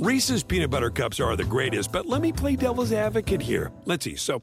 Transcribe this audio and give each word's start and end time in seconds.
Reese's 0.00 0.42
peanut 0.42 0.70
butter 0.70 0.88
cups 0.88 1.20
are 1.20 1.36
the 1.36 1.44
greatest, 1.44 1.92
but 1.92 2.06
let 2.06 2.22
me 2.22 2.32
play 2.32 2.56
devil's 2.56 2.90
advocate 2.90 3.42
here. 3.42 3.70
Let's 3.84 4.06
see. 4.06 4.16
So, 4.16 4.40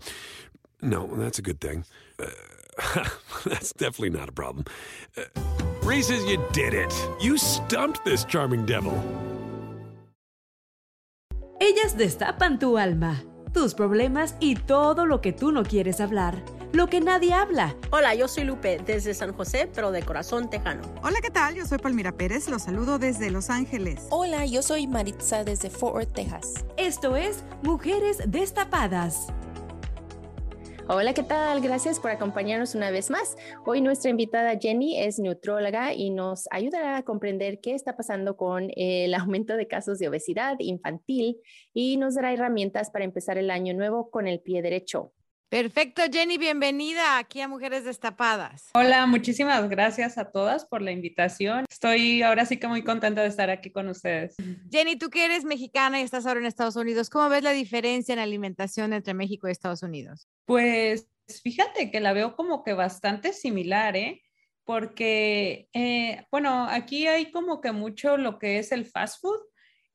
no, 0.83 1.07
that's 1.15 1.39
a 1.39 1.41
good 1.41 1.59
thing. 1.59 1.83
Uh, 2.19 2.27
that's 3.43 3.73
definitely 3.73 4.11
not 4.11 4.29
a 4.29 4.31
problem. 4.31 4.65
Uh, 5.17 5.23
Reese's, 5.81 6.23
you 6.25 6.37
did 6.53 6.75
it. 6.75 6.93
You 7.19 7.39
stumped 7.39 8.05
this 8.05 8.23
charming 8.23 8.67
devil. 8.67 8.93
Ellas 11.59 11.97
destapan 11.97 12.59
tu 12.59 12.77
alma, 12.77 13.23
tus 13.51 13.73
problemas 13.73 14.35
y 14.39 14.53
todo 14.53 15.07
lo 15.07 15.21
que 15.21 15.33
tú 15.33 15.51
no 15.51 15.63
quieres 15.63 15.99
hablar, 15.99 16.35
lo 16.73 16.87
que 16.87 17.01
nadie 17.01 17.33
habla. 17.33 17.75
Hola, 17.91 18.15
yo 18.15 18.27
soy 18.27 18.43
Lupe 18.43 18.79
desde 18.85 19.13
San 19.13 19.33
José, 19.33 19.69
pero 19.73 19.91
de 19.91 20.03
corazón 20.03 20.49
tejano. 20.49 20.81
Hola, 21.03 21.19
¿qué 21.21 21.29
tal? 21.29 21.55
Yo 21.55 21.65
soy 21.65 21.77
Palmira 21.77 22.11
Pérez, 22.11 22.47
los 22.49 22.63
saludo 22.63 22.99
desde 22.99 23.31
Los 23.31 23.49
Ángeles. 23.49 24.07
Hola, 24.09 24.45
yo 24.45 24.61
soy 24.61 24.87
Maritza 24.87 25.43
desde 25.43 25.69
Fort 25.69 25.95
Worth, 25.95 26.13
Texas. 26.13 26.65
Esto 26.77 27.15
es 27.15 27.43
Mujeres 27.63 28.19
Destapadas. 28.27 29.27
Hola, 30.89 31.13
¿qué 31.13 31.23
tal? 31.23 31.59
Gracias 31.59 31.99
por 31.99 32.11
acompañarnos 32.11 32.73
una 32.73 32.91
vez 32.91 33.09
más. 33.09 33.35
Hoy 33.65 33.81
nuestra 33.81 34.09
invitada 34.09 34.57
Jenny 34.57 35.01
es 35.01 35.19
neutróloga 35.19 35.93
y 35.93 36.11
nos 36.11 36.47
ayudará 36.49 36.95
a 36.95 37.03
comprender 37.03 37.59
qué 37.59 37.75
está 37.75 37.97
pasando 37.97 38.37
con 38.37 38.69
el 38.73 39.13
aumento 39.13 39.57
de 39.57 39.67
casos 39.67 39.99
de 39.99 40.07
obesidad 40.07 40.55
infantil 40.59 41.41
y 41.73 41.97
nos 41.97 42.15
dará 42.15 42.31
herramientas 42.31 42.89
para 42.89 43.03
empezar 43.03 43.37
el 43.37 43.51
año 43.51 43.73
nuevo 43.73 44.09
con 44.09 44.27
el 44.27 44.39
pie 44.39 44.61
derecho. 44.61 45.11
Perfecto, 45.49 46.01
Jenny, 46.11 46.37
bienvenida 46.37 47.17
aquí 47.17 47.39
a 47.39 47.47
Mujeres 47.47 47.85
Destapadas. 47.85 48.69
Hola, 48.73 49.05
muchísimas 49.05 49.69
gracias 49.69 50.17
a 50.17 50.29
todas 50.29 50.65
por 50.65 50.81
la 50.81 50.91
invitación. 50.91 51.63
Estoy 51.69 52.21
ahora 52.21 52.45
sí 52.45 52.57
que 52.57 52.67
muy 52.67 52.83
contenta 52.83 53.21
de 53.21 53.29
estar 53.29 53.49
aquí 53.49 53.71
con 53.71 53.87
ustedes. 53.87 54.35
Jenny, 54.69 54.97
tú 54.97 55.09
que 55.09 55.23
eres 55.23 55.45
mexicana 55.45 56.01
y 56.01 56.03
estás 56.03 56.25
ahora 56.25 56.41
en 56.41 56.47
Estados 56.47 56.75
Unidos, 56.75 57.09
¿cómo 57.09 57.29
ves 57.29 57.43
la 57.43 57.51
diferencia 57.51 58.11
en 58.11 58.19
alimentación 58.19 58.91
entre 58.91 59.13
México 59.13 59.47
y 59.47 59.51
Estados 59.51 59.83
Unidos? 59.83 60.27
Pues 60.43 61.07
fíjate 61.41 61.91
que 61.91 62.01
la 62.01 62.11
veo 62.11 62.35
como 62.35 62.61
que 62.61 62.73
bastante 62.73 63.31
similar, 63.31 63.95
¿eh? 63.95 64.21
Porque, 64.65 65.69
eh, 65.71 66.25
bueno, 66.29 66.67
aquí 66.69 67.07
hay 67.07 67.31
como 67.31 67.61
que 67.61 67.71
mucho 67.71 68.17
lo 68.17 68.37
que 68.37 68.59
es 68.59 68.73
el 68.73 68.85
fast 68.85 69.21
food 69.21 69.39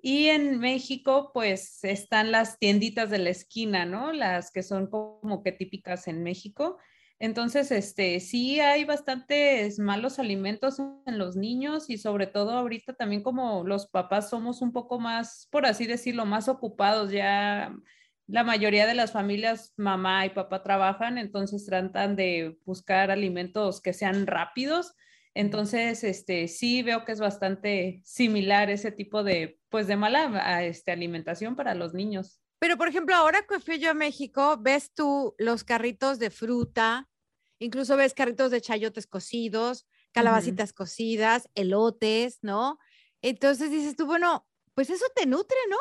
y 0.03 0.27
en 0.27 0.59
México, 0.59 1.31
pues 1.33 1.85
están 1.85 2.33
las 2.33 2.59
tienditas 2.59 3.09
de 3.09 3.19
la 3.19 3.31
esquina, 3.31 3.87
¿no? 3.87 4.13
Las 4.13 4.51
que 4.51 4.65
son 4.65 4.89
como 4.89 5.45
que 5.45 5.53
típicas 5.53 6.09
en 6.09 6.25
México. 6.25 6.79
Entonces, 7.21 7.71
este, 7.71 8.19
sí 8.19 8.59
hay 8.59 8.85
bastantes 8.85 9.79
malos 9.79 10.19
alimentos 10.19 10.81
en 11.07 11.19
los 11.19 11.37
niños 11.37 11.89
y 11.89 11.99
sobre 11.99 12.27
todo 12.27 12.51
ahorita 12.51 12.95
también 12.95 13.23
como 13.23 13.63
los 13.63 13.87
papás 13.87 14.29
somos 14.29 14.61
un 14.61 14.73
poco 14.73 14.99
más, 14.99 15.47
por 15.53 15.67
así 15.67 15.87
decirlo, 15.87 16.27
más 16.27 16.49
ocupados 16.49 17.13
ya. 17.13 17.73
La 18.27 18.43
mayoría 18.43 18.89
de 18.89 18.95
las 18.95 19.13
familias, 19.13 19.73
mamá 19.77 20.27
y 20.27 20.31
papá 20.31 20.65
trabajan, 20.65 21.17
entonces 21.17 21.65
tratan 21.65 22.17
de 22.17 22.59
buscar 22.65 23.13
alimentos 23.13 23.81
que 23.81 23.93
sean 23.93 24.27
rápidos 24.27 24.95
entonces, 25.35 26.05
este, 26.05 26.47
sí 26.49 26.83
veo 26.83 27.05
que 27.05 27.13
es 27.13 27.21
bastante 27.21 28.03
similar 28.05 28.71
ese 28.71 28.93
tipo 28.93 29.25
de, 29.25 29.59
pues, 29.71 29.87
de 29.87 29.97
mala 29.97 30.63
este, 30.65 30.93
alimentación 30.93 31.57
para 31.57 31.75
los 31.75 31.95
niños. 31.95 32.41
Pero, 32.59 32.77
por 32.77 32.89
ejemplo, 32.89 33.15
ahora 33.15 33.45
que 33.47 33.59
fui 33.59 33.79
yo 33.79 33.91
a 33.91 33.95
México, 33.95 34.57
ves 34.61 34.93
tú 34.95 35.35
los 35.39 35.65
carritos 35.65 36.19
de 36.19 36.31
fruta, 36.31 37.09
incluso 37.59 37.97
ves 37.97 38.15
carritos 38.15 38.51
de 38.51 38.61
chayotes 38.61 39.07
cocidos, 39.07 39.87
calabacitas 40.13 40.73
cocidas, 40.73 41.49
elotes, 41.55 42.39
¿no? 42.43 42.79
Entonces 43.23 43.71
dices 43.71 43.97
tú, 43.97 44.07
bueno, 44.07 44.47
pues 44.75 44.91
eso 44.91 45.07
te 45.17 45.27
nutre, 45.27 45.57
¿no? 45.71 45.77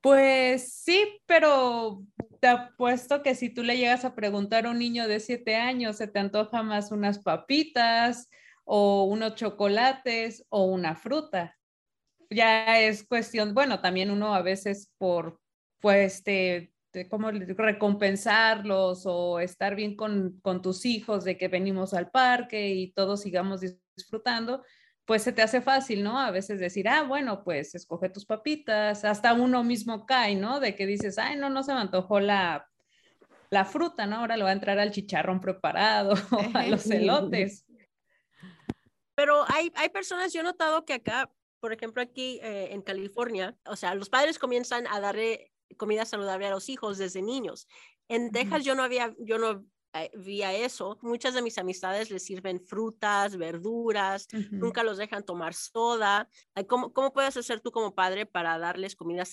Pues 0.00 0.72
sí, 0.72 1.20
pero 1.26 2.04
te 2.40 2.48
apuesto 2.48 3.22
que 3.22 3.34
si 3.34 3.50
tú 3.52 3.62
le 3.62 3.76
llegas 3.76 4.04
a 4.04 4.14
preguntar 4.14 4.66
a 4.66 4.70
un 4.70 4.78
niño 4.78 5.08
de 5.08 5.20
siete 5.20 5.56
años, 5.56 5.96
se 5.96 6.06
te 6.06 6.18
antoja 6.18 6.62
más 6.62 6.92
unas 6.92 7.18
papitas 7.18 8.28
o 8.64 9.04
unos 9.04 9.34
chocolates 9.34 10.44
o 10.48 10.64
una 10.64 10.94
fruta. 10.96 11.56
Ya 12.30 12.80
es 12.80 13.06
cuestión, 13.06 13.54
bueno, 13.54 13.80
también 13.80 14.10
uno 14.10 14.34
a 14.34 14.42
veces 14.42 14.92
por, 14.98 15.40
pues, 15.80 16.22
te, 16.24 16.72
como 17.10 17.30
recompensarlos 17.30 19.02
o 19.06 19.40
estar 19.40 19.74
bien 19.76 19.96
con, 19.96 20.40
con 20.42 20.62
tus 20.62 20.84
hijos 20.86 21.24
de 21.24 21.36
que 21.38 21.48
venimos 21.48 21.94
al 21.94 22.10
parque 22.10 22.70
y 22.70 22.92
todos 22.92 23.22
sigamos 23.22 23.60
disfrutando, 23.96 24.62
pues 25.06 25.22
se 25.22 25.32
te 25.32 25.40
hace 25.40 25.60
fácil, 25.60 26.02
¿no? 26.02 26.18
A 26.18 26.32
veces 26.32 26.58
decir, 26.58 26.88
ah, 26.88 27.04
bueno, 27.04 27.44
pues 27.44 27.76
escoge 27.76 28.08
tus 28.08 28.26
papitas, 28.26 29.04
hasta 29.04 29.32
uno 29.34 29.62
mismo 29.62 30.04
cae, 30.04 30.34
¿no? 30.34 30.58
De 30.58 30.74
que 30.74 30.84
dices, 30.84 31.16
ay, 31.16 31.36
no, 31.36 31.48
no 31.48 31.62
se 31.62 31.72
me 31.72 31.80
antojó 31.80 32.18
la, 32.18 32.68
la 33.50 33.64
fruta, 33.64 34.06
¿no? 34.06 34.16
Ahora 34.16 34.36
le 34.36 34.42
va 34.42 34.50
a 34.50 34.54
entrar 34.54 34.80
al 34.80 34.90
chicharrón 34.90 35.40
preparado, 35.40 36.14
a 36.54 36.66
los 36.66 36.90
elotes. 36.90 37.64
Pero 39.14 39.44
hay, 39.48 39.72
hay 39.76 39.88
personas, 39.90 40.32
yo 40.32 40.40
he 40.40 40.44
notado 40.44 40.84
que 40.84 40.94
acá, 40.94 41.32
por 41.60 41.72
ejemplo, 41.72 42.02
aquí 42.02 42.40
eh, 42.42 42.72
en 42.72 42.82
California, 42.82 43.56
o 43.64 43.76
sea, 43.76 43.94
los 43.94 44.10
padres 44.10 44.40
comienzan 44.40 44.88
a 44.88 45.00
darle 45.00 45.52
comida 45.76 46.04
saludable 46.04 46.46
a 46.46 46.50
los 46.50 46.68
hijos 46.68 46.98
desde 46.98 47.22
niños. 47.22 47.68
En 48.08 48.32
Texas 48.32 48.64
yo 48.64 48.74
no 48.74 48.82
había, 48.82 49.14
yo 49.20 49.38
no 49.38 49.64
vía 50.16 50.52
eso. 50.52 50.98
Muchas 51.02 51.34
de 51.34 51.42
mis 51.42 51.58
amistades 51.58 52.10
les 52.10 52.24
sirven 52.24 52.60
frutas, 52.60 53.36
verduras, 53.36 54.28
nunca 54.50 54.82
los 54.82 54.98
dejan 54.98 55.24
tomar 55.24 55.54
soda. 55.54 56.28
¿Cómo, 56.66 56.92
¿Cómo, 56.92 57.12
puedes 57.12 57.36
hacer 57.36 57.60
tú 57.60 57.70
como 57.70 57.94
padre 57.94 58.26
para 58.26 58.58
darles 58.58 58.96
comida 58.96 59.24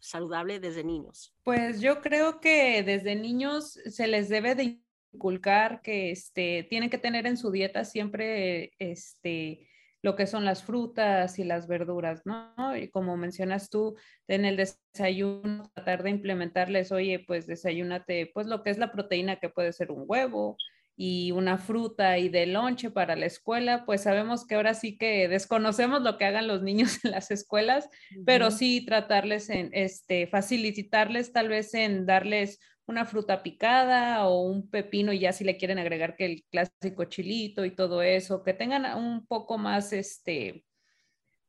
saludable 0.00 0.60
desde 0.60 0.84
niños? 0.84 1.34
Pues 1.42 1.80
yo 1.80 2.00
creo 2.00 2.40
que 2.40 2.82
desde 2.82 3.16
niños 3.16 3.78
se 3.86 4.06
les 4.06 4.28
debe 4.28 4.54
de 4.54 4.80
inculcar 5.12 5.80
que 5.82 6.10
este, 6.10 6.66
tienen 6.68 6.90
que 6.90 6.98
tener 6.98 7.26
en 7.26 7.36
su 7.36 7.50
dieta 7.50 7.84
siempre 7.84 8.72
este, 8.78 9.65
lo 10.06 10.14
que 10.14 10.28
son 10.28 10.44
las 10.44 10.62
frutas 10.62 11.36
y 11.40 11.42
las 11.42 11.66
verduras, 11.66 12.24
¿no? 12.24 12.76
Y 12.76 12.88
como 12.90 13.16
mencionas 13.16 13.70
tú, 13.70 13.96
en 14.28 14.44
el 14.44 14.56
desayuno, 14.56 15.68
tratar 15.74 16.04
de 16.04 16.10
implementarles, 16.10 16.92
oye, 16.92 17.24
pues 17.26 17.48
desayúnate, 17.48 18.30
pues 18.32 18.46
lo 18.46 18.62
que 18.62 18.70
es 18.70 18.78
la 18.78 18.92
proteína, 18.92 19.40
que 19.40 19.48
puede 19.48 19.72
ser 19.72 19.90
un 19.90 20.04
huevo 20.06 20.56
y 20.96 21.32
una 21.32 21.58
fruta 21.58 22.18
y 22.18 22.28
de 22.28 22.46
lonche 22.46 22.92
para 22.92 23.16
la 23.16 23.26
escuela, 23.26 23.84
pues 23.84 24.02
sabemos 24.02 24.46
que 24.46 24.54
ahora 24.54 24.74
sí 24.74 24.96
que 24.96 25.26
desconocemos 25.26 26.02
lo 26.02 26.18
que 26.18 26.24
hagan 26.24 26.46
los 26.46 26.62
niños 26.62 26.98
en 27.04 27.10
las 27.10 27.32
escuelas, 27.32 27.90
pero 28.24 28.52
sí 28.52 28.86
tratarles 28.86 29.50
en, 29.50 29.70
este, 29.72 30.28
facilitarles 30.28 31.32
tal 31.32 31.48
vez 31.48 31.74
en 31.74 32.06
darles 32.06 32.60
una 32.86 33.04
fruta 33.04 33.42
picada 33.42 34.26
o 34.26 34.42
un 34.42 34.70
pepino 34.70 35.12
y 35.12 35.18
ya 35.18 35.32
si 35.32 35.44
le 35.44 35.56
quieren 35.56 35.78
agregar 35.78 36.16
que 36.16 36.24
el 36.24 36.44
clásico 36.50 37.04
chilito 37.04 37.64
y 37.64 37.74
todo 37.74 38.02
eso, 38.02 38.42
que 38.42 38.54
tengan 38.54 38.86
un 38.96 39.26
poco 39.26 39.58
más, 39.58 39.92
este, 39.92 40.64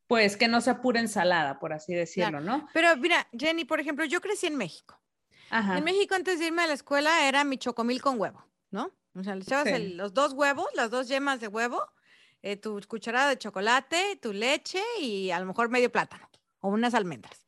pues 0.07 0.35
que 0.35 0.47
no 0.47 0.61
sea 0.61 0.81
pura 0.81 0.99
ensalada, 0.99 1.59
por 1.59 1.73
así 1.73 1.93
decirlo, 1.93 2.41
¿no? 2.41 2.67
Pero 2.73 2.95
mira, 2.97 3.27
Jenny, 3.37 3.65
por 3.65 3.79
ejemplo, 3.79 4.05
yo 4.05 4.21
crecí 4.21 4.47
en 4.47 4.57
México. 4.57 4.99
En 5.49 5.83
México 5.83 6.13
antes 6.15 6.39
de 6.39 6.47
irme 6.47 6.63
a 6.63 6.67
la 6.67 6.73
escuela 6.73 7.27
era 7.27 7.45
mi 7.45 7.57
chocomil 7.57 8.01
con 8.01 8.19
huevo, 8.19 8.43
¿no? 8.69 8.91
O 9.15 9.23
sea, 9.23 9.35
le 9.35 9.43
echabas 9.43 9.79
los 9.79 10.13
dos 10.13 10.33
huevos, 10.33 10.67
las 10.75 10.91
dos 10.91 11.07
yemas 11.07 11.39
de 11.39 11.47
huevo, 11.47 11.81
eh, 12.41 12.57
tu 12.57 12.79
cucharada 12.87 13.29
de 13.29 13.37
chocolate, 13.37 14.17
tu 14.21 14.33
leche 14.33 14.81
y 14.99 15.31
a 15.31 15.39
lo 15.39 15.45
mejor 15.45 15.69
medio 15.69 15.91
plátano 15.91 16.29
o 16.59 16.69
unas 16.69 16.93
almendras. 16.93 17.46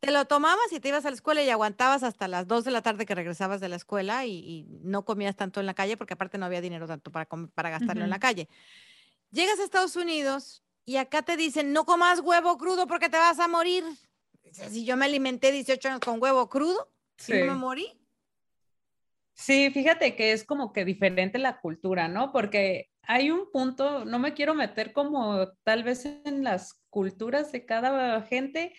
Te 0.00 0.10
lo 0.10 0.24
tomabas 0.26 0.72
y 0.72 0.80
te 0.80 0.88
ibas 0.88 1.04
a 1.04 1.10
la 1.10 1.14
escuela 1.14 1.42
y 1.42 1.50
aguantabas 1.50 2.02
hasta 2.02 2.28
las 2.28 2.46
2 2.46 2.64
de 2.64 2.70
la 2.70 2.82
tarde 2.82 3.06
que 3.06 3.14
regresabas 3.14 3.60
de 3.60 3.68
la 3.68 3.76
escuela 3.76 4.26
y, 4.26 4.66
no 4.82 5.04
comías 5.04 5.36
tanto 5.36 5.60
en 5.60 5.66
la 5.66 5.74
calle 5.74 5.96
porque 5.96 6.14
aparte 6.14 6.38
no 6.38 6.46
había 6.46 6.60
dinero 6.60 6.86
tanto 6.86 7.10
para, 7.10 7.26
para 7.26 7.70
gastarlo 7.70 8.04
en 8.04 8.10
la 8.10 8.18
calle. 8.18 8.48
Llegas 9.30 9.58
a 9.58 9.64
Estados 9.64 9.96
Unidos 9.96 10.62
y 10.84 10.96
acá 10.96 11.22
te 11.22 11.36
dicen, 11.36 11.72
no 11.72 11.84
comas 11.84 12.20
huevo 12.20 12.58
crudo 12.58 12.86
porque 12.86 13.08
te 13.08 13.16
vas 13.16 13.38
a 13.40 13.48
morir. 13.48 13.84
Si 14.52 14.84
yo 14.84 14.96
me 14.96 15.06
alimenté 15.06 15.50
18 15.50 15.88
años 15.88 16.00
con 16.00 16.22
huevo 16.22 16.48
crudo, 16.48 16.92
sí. 17.16 17.32
no 17.32 17.46
me 17.46 17.54
morí. 17.54 18.00
Sí, 19.34 19.70
fíjate 19.70 20.14
que 20.14 20.32
es 20.32 20.44
como 20.44 20.72
que 20.72 20.84
diferente 20.84 21.38
la 21.38 21.60
cultura, 21.60 22.06
¿no? 22.06 22.30
Porque 22.30 22.90
hay 23.02 23.30
un 23.30 23.50
punto, 23.50 24.04
no 24.04 24.18
me 24.18 24.32
quiero 24.32 24.54
meter 24.54 24.92
como 24.92 25.48
tal 25.64 25.82
vez 25.82 26.06
en 26.06 26.44
las 26.44 26.80
culturas 26.88 27.50
de 27.50 27.66
cada 27.66 28.22
gente, 28.22 28.72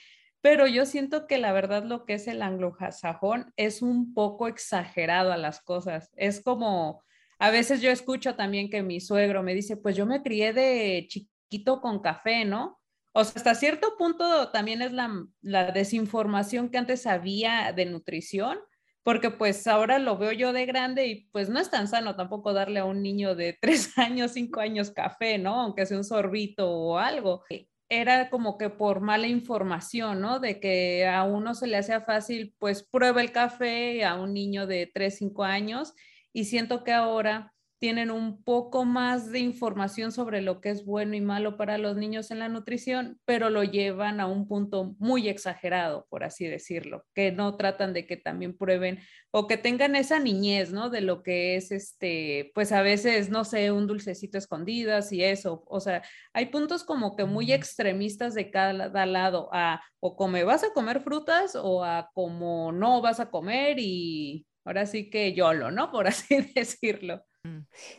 pero 0.46 0.68
yo 0.68 0.86
siento 0.86 1.26
que 1.26 1.40
la 1.40 1.54
verdad 1.54 1.86
lo 1.86 2.06
que 2.06 2.14
es 2.14 2.28
el 2.28 2.44
anglosajón 2.44 3.52
es 3.58 3.82
un 3.82 4.14
poco 4.14 4.48
exagerado 4.48 5.32
a 5.32 5.38
las 5.38 5.60
cosas. 5.60 6.12
Es 6.16 6.40
como, 6.40 7.04
a 7.40 7.50
veces 7.50 7.82
yo 7.82 7.90
escucho 7.90 8.36
también 8.36 8.70
que 8.70 8.84
mi 8.84 9.02
suegro 9.02 9.42
me 9.42 9.56
dice, 9.56 9.76
pues 9.76 9.96
yo 9.96 10.06
me 10.06 10.22
crié 10.22 10.54
de 10.54 11.08
chiquito 11.10 11.82
con 11.82 12.00
café, 12.00 12.46
¿no? 12.46 12.80
O 13.12 13.24
sea, 13.24 13.34
hasta 13.38 13.56
cierto 13.56 13.98
punto 13.98 14.52
también 14.52 14.84
es 14.84 14.92
la, 14.92 15.12
la 15.42 15.72
desinformación 15.72 16.70
que 16.70 16.78
antes 16.78 17.08
había 17.08 17.74
de 17.76 17.88
nutrición, 17.88 18.60
porque 19.02 19.32
pues 19.32 19.66
ahora 19.66 19.98
lo 19.98 20.16
veo 20.20 20.32
yo 20.32 20.54
de 20.54 20.68
grande 20.68 21.08
y 21.08 21.28
pues 21.32 21.50
no 21.50 21.60
es 21.60 21.72
tan 21.72 21.88
sano 21.88 22.16
tampoco 22.16 22.54
darle 22.54 22.82
a 22.82 22.86
un 22.86 23.02
niño 23.02 23.34
de 23.34 23.58
tres 23.62 23.98
años, 23.98 24.34
cinco 24.34 24.60
años 24.60 24.92
café, 24.92 25.40
¿no? 25.40 25.60
Aunque 25.60 25.88
sea 25.88 25.98
un 25.98 26.04
sorbito 26.04 26.70
o 26.70 27.00
algo 27.00 27.42
era 27.90 28.30
como 28.30 28.58
que 28.58 28.70
por 28.70 29.02
mala 29.02 29.28
información, 29.28 30.22
¿no? 30.22 30.40
De 30.40 30.60
que 30.60 31.08
a 31.08 31.24
uno 31.24 31.56
se 31.56 31.68
le 31.68 31.78
hacía 31.78 32.02
fácil, 32.02 32.54
pues 32.60 32.84
prueba 32.84 33.22
el 33.22 33.32
café 33.32 34.06
a 34.06 34.16
un 34.16 34.34
niño 34.34 34.68
de 34.68 34.90
3, 34.94 35.18
5 35.18 35.44
años 35.44 35.94
y 36.34 36.46
siento 36.46 36.84
que 36.84 36.92
ahora 36.94 37.55
tienen 37.80 38.12
un 38.12 38.44
poco 38.44 38.86
más 38.86 39.32
de 39.32 39.40
información 39.40 40.12
sobre 40.12 40.42
lo 40.42 40.62
que 40.62 40.70
es 40.70 40.86
bueno 40.86 41.16
y 41.16 41.22
malo 41.22 41.58
para 41.58 41.78
los 41.78 41.98
niños 41.98 42.32
en 42.32 42.40
la 42.40 42.50
nutrición, 42.50 43.20
pero 43.26 43.50
lo 43.50 43.64
llevan 43.64 44.20
a 44.20 44.28
un 44.28 44.48
punto 44.48 44.96
muy 45.00 45.28
exagerado, 45.28 46.08
por 46.10 46.24
así 46.24 46.48
decirlo, 46.48 47.04
que 47.14 47.32
no 47.32 47.58
tratan 47.58 47.94
de 47.94 48.08
que 48.08 48.18
también 48.18 48.58
prueben 48.58 49.00
o 49.32 49.48
que 49.48 49.58
tengan 49.58 49.96
esa 49.96 50.20
niñez, 50.20 50.72
¿no? 50.72 50.90
De 50.90 51.02
lo 51.02 51.22
que 51.22 51.56
es 51.58 51.72
este, 51.72 52.52
pues 52.56 52.72
a 52.72 52.82
veces, 52.82 53.30
no 53.30 53.44
sé, 53.44 53.72
un 53.72 53.88
dulcecito 53.88 54.38
escondidas 54.38 55.12
y 55.12 55.24
eso, 55.24 55.64
o 55.68 55.80
sea, 55.80 56.04
hay 56.34 56.48
puntos 56.48 56.84
como 56.84 57.16
que 57.16 57.26
muy 57.26 57.52
extremistas 57.52 58.34
de 58.34 58.52
cada 58.52 59.06
lado, 59.06 59.50
a 59.52 59.82
o 60.00 60.16
como 60.16 60.44
vas 60.46 60.64
a 60.64 60.72
comer 60.74 61.02
frutas 61.02 61.56
o 61.56 61.84
a 61.84 62.12
como 62.14 62.72
no 62.72 63.02
vas 63.02 63.20
a 63.20 63.30
comer 63.32 63.78
y 63.80 64.46
ahora 64.64 64.86
sí 64.86 65.10
que 65.10 65.34
yolo, 65.34 65.72
¿no? 65.72 65.92
Por 65.92 66.08
así 66.08 66.38
decirlo. 66.56 67.24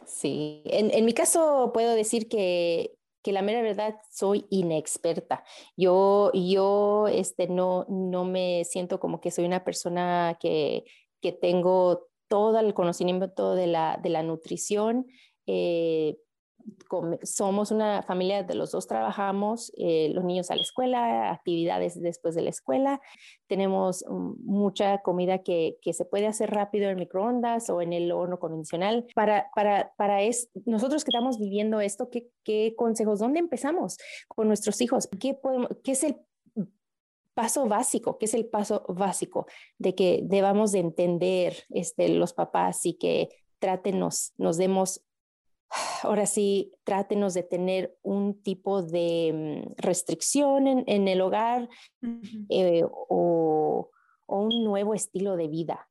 Sí, 0.06 0.62
en, 0.66 1.04
mi 1.04 1.12
caso 1.12 1.70
puedo 1.72 1.94
decir 1.94 2.28
que, 2.28 2.96
que, 3.22 3.32
la 3.32 3.42
mera 3.42 3.62
verdad 3.62 3.96
soy 4.10 4.46
inexperta. 4.50 5.44
Yo, 5.76 6.30
yo 6.32 7.08
este, 7.08 7.48
no, 7.48 7.86
no 7.88 8.24
me 8.24 8.64
siento 8.64 9.00
como 9.00 9.20
que 9.20 9.30
soy 9.30 9.44
una 9.44 9.64
persona 9.64 10.36
que, 10.40 10.84
que 11.20 11.32
tengo 11.32 12.08
todo 12.28 12.58
el 12.58 12.74
conocimiento 12.74 13.54
de 13.54 13.66
la, 13.66 13.98
de 14.02 14.08
la 14.10 14.22
nutrición. 14.22 15.06
Eh, 15.46 16.18
somos 17.22 17.70
una 17.70 18.02
familia 18.02 18.42
de 18.42 18.54
los 18.54 18.72
dos 18.72 18.86
trabajamos, 18.86 19.72
eh, 19.76 20.10
los 20.14 20.24
niños 20.24 20.50
a 20.50 20.56
la 20.56 20.62
escuela, 20.62 21.30
actividades 21.30 22.00
después 22.00 22.34
de 22.34 22.42
la 22.42 22.50
escuela. 22.50 23.00
Tenemos 23.46 24.04
mm, 24.08 24.34
mucha 24.44 24.98
comida 25.02 25.38
que, 25.38 25.78
que, 25.82 25.92
se 25.92 26.04
puede 26.04 26.26
hacer 26.26 26.50
rápido 26.50 26.88
en 26.90 26.98
microondas 26.98 27.70
o 27.70 27.80
en 27.82 27.92
el 27.92 28.12
horno 28.12 28.38
convencional. 28.38 29.06
Para, 29.14 29.50
para, 29.54 29.92
para 29.96 30.22
es, 30.22 30.50
nosotros 30.64 31.04
que 31.04 31.10
estamos 31.10 31.38
viviendo 31.38 31.80
esto, 31.80 32.08
¿qué, 32.10 32.28
¿qué, 32.44 32.74
consejos? 32.76 33.18
¿Dónde 33.18 33.40
empezamos 33.40 33.96
con 34.28 34.48
nuestros 34.48 34.80
hijos? 34.80 35.08
¿Qué, 35.20 35.34
podemos, 35.34 35.68
qué 35.82 35.92
es 35.92 36.04
el 36.04 36.16
paso 37.34 37.66
básico, 37.66 38.16
qué 38.16 38.24
es 38.24 38.34
el 38.34 38.46
paso 38.46 38.84
básico 38.88 39.46
de 39.78 39.94
que 39.94 40.20
debamos 40.24 40.72
de 40.72 40.78
entender 40.78 41.64
este, 41.68 42.08
los 42.08 42.32
papás 42.32 42.86
y 42.86 42.94
que 42.94 43.28
trátenos, 43.58 44.32
nos 44.38 44.56
demos 44.56 45.02
ahora 46.02 46.26
sí, 46.26 46.72
trátenos 46.84 47.34
de 47.34 47.42
tener 47.42 47.96
un 48.02 48.42
tipo 48.42 48.82
de 48.82 49.64
mm, 49.66 49.72
restricción 49.76 50.66
en, 50.66 51.08
el 51.08 51.20
hogar 51.20 51.68
eh, 52.48 52.82
o, 52.84 53.90
un 54.28 54.64
nuevo 54.64 54.94
estilo 54.94 55.36
de 55.36 55.48
vida. 55.48 55.88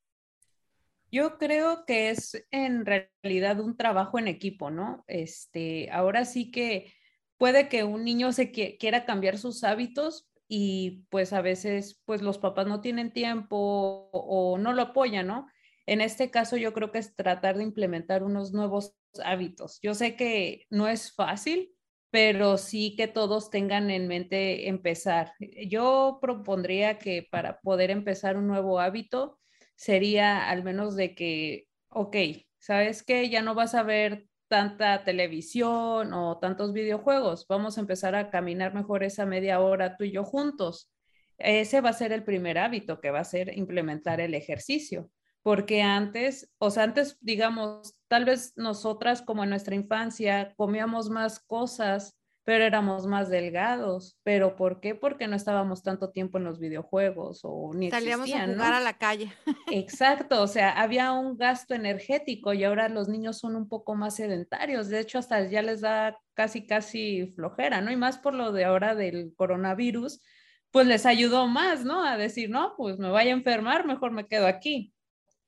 Yo 1.12 1.38
creo 1.38 1.86
que 1.86 2.10
es 2.10 2.45
en 2.51 2.86
realidad 2.86 3.62
un 3.62 3.77
trabajo 3.77 4.19
en 4.19 4.27
equipo, 4.27 4.69
¿no? 4.69 5.06
Este, 5.07 5.89
ahora 5.92 6.25
sí 6.25 6.51
que 6.51 6.94
puede 7.38 7.69
que 7.69 7.86
un 7.86 8.04
niño 8.04 8.33
se 8.33 8.51
quiera 8.51 9.06
cambiar 9.06 9.38
sus 9.38 9.63
hábitos 9.63 10.30
y 10.50 11.06
pues 11.10 11.31
a 11.31 11.42
veces 11.42 12.01
pues 12.06 12.22
los 12.22 12.38
papás 12.38 12.68
no 12.68 12.81
tienen 12.81 13.13
tiempo 13.13 14.10
o 14.12 14.57
no 14.57 14.74
lo 14.74 14.81
apoyan, 14.81 15.27
¿no? 15.27 15.48
En 15.85 16.01
este 16.01 16.31
caso 16.31 16.57
yo 16.57 16.73
creo 16.73 16.91
que 16.91 16.99
es 16.99 17.15
tratar 17.15 17.57
de 17.57 17.63
implementar 17.63 18.23
unos 18.23 18.53
nuevos 18.53 18.95
hábitos. 19.23 19.79
Yo 19.81 19.93
sé 19.93 20.15
que 20.15 20.65
no 20.69 20.87
es 20.87 21.13
fácil, 21.13 21.75
pero 22.09 22.57
sí 22.57 22.95
que 22.95 23.07
todos 23.07 23.49
tengan 23.49 23.91
en 23.91 24.07
mente 24.07 24.67
empezar. 24.69 25.33
Yo 25.67 26.19
propondría 26.21 26.97
que 26.97 27.27
para 27.29 27.59
poder 27.59 27.91
empezar 27.91 28.37
un 28.37 28.47
nuevo 28.47 28.79
hábito 28.79 29.39
sería 29.75 30.49
al 30.49 30.63
menos 30.63 30.95
de 30.95 31.13
que, 31.13 31.67
ok, 31.89 32.15
¿sabes 32.57 33.03
qué? 33.03 33.29
Ya 33.29 33.41
no 33.41 33.53
vas 33.53 33.75
a 33.75 33.83
ver 33.83 34.27
tanta 34.47 35.03
televisión 35.03 36.13
o 36.13 36.39
tantos 36.39 36.73
videojuegos. 36.73 37.45
Vamos 37.47 37.77
a 37.77 37.81
empezar 37.81 38.15
a 38.15 38.29
caminar 38.29 38.73
mejor 38.73 39.03
esa 39.03 39.25
media 39.25 39.59
hora 39.59 39.97
tú 39.97 40.03
y 40.03 40.11
yo 40.11 40.23
juntos. 40.23 40.91
Ese 41.38 41.81
va 41.81 41.89
a 41.89 41.93
ser 41.93 42.13
el 42.13 42.23
primer 42.23 42.57
hábito 42.57 43.01
que 43.01 43.11
va 43.11 43.19
a 43.19 43.25
ser 43.25 43.57
implementar 43.57 44.21
el 44.21 44.33
ejercicio 44.33 45.11
porque 45.45 45.83
antes, 45.83 46.51
o 46.57 46.71
sea, 46.71 46.86
antes, 46.86 47.19
digamos, 47.21 47.95
tal 48.07 48.25
vez 48.25 48.53
nosotras 48.56 49.21
como 49.21 49.44
en 49.44 49.51
nuestra 49.51 49.75
infancia 49.75 50.56
comíamos 50.57 51.12
más 51.12 51.39
cosas, 51.39 52.18
pero 52.44 52.63
éramos 52.63 53.06
más 53.06 53.30
delgados. 53.30 54.18
¿Pero 54.24 54.56
por 54.56 54.80
qué? 54.80 54.95
Porque 54.95 55.27
no 55.27 55.36
estábamos 55.36 55.83
tanto 55.83 56.09
tiempo 56.09 56.39
en 56.39 56.45
los 56.45 56.57
videojuegos 56.57 57.42
o 57.44 57.71
ni 57.75 57.92
Salíamos 57.92 58.33
a 58.33 58.47
jugar 58.47 58.74
a 58.74 58.80
la 58.80 58.97
calle. 58.97 59.33
Exacto, 59.71 60.42
o 60.42 60.47
sea, 60.47 60.71
había 60.81 61.12
un 61.12 61.38
gasto 61.38 61.75
energético 61.75 62.51
y 62.53 62.63
ahora 62.63 62.89
los 62.89 63.07
niños 63.07 63.38
son 63.38 63.56
un 63.56 63.69
poco 63.69 63.94
más 63.94 64.15
sedentarios. 64.15 64.89
De 64.89 65.00
hecho, 65.00 65.19
hasta 65.19 65.48
ya 65.48 65.62
les 65.62 65.81
da 65.81 66.18
casi, 66.33 66.65
casi 66.65 67.27
flojera, 67.36 67.81
¿no? 67.81 67.91
Y 67.91 67.98
más 67.98 68.18
por 68.18 68.33
lo 68.33 68.51
de 68.51 68.65
ahora 68.65 68.95
del 68.95 69.31
coronavirus, 69.36 70.24
pues 70.71 70.88
les 70.88 71.06
ayudó 71.06 71.45
más, 71.45 71.86
¿no? 71.86 72.03
A 72.03 72.18
decir, 72.18 72.50
no, 72.50 72.74
pues 72.75 72.98
me 72.98 73.12
voy 73.12 73.27
a 73.27 73.30
enfermar, 73.30 73.86
mejor 73.86 74.09
me 74.09 74.25
quedo 74.25 74.48
aquí. 74.48 74.91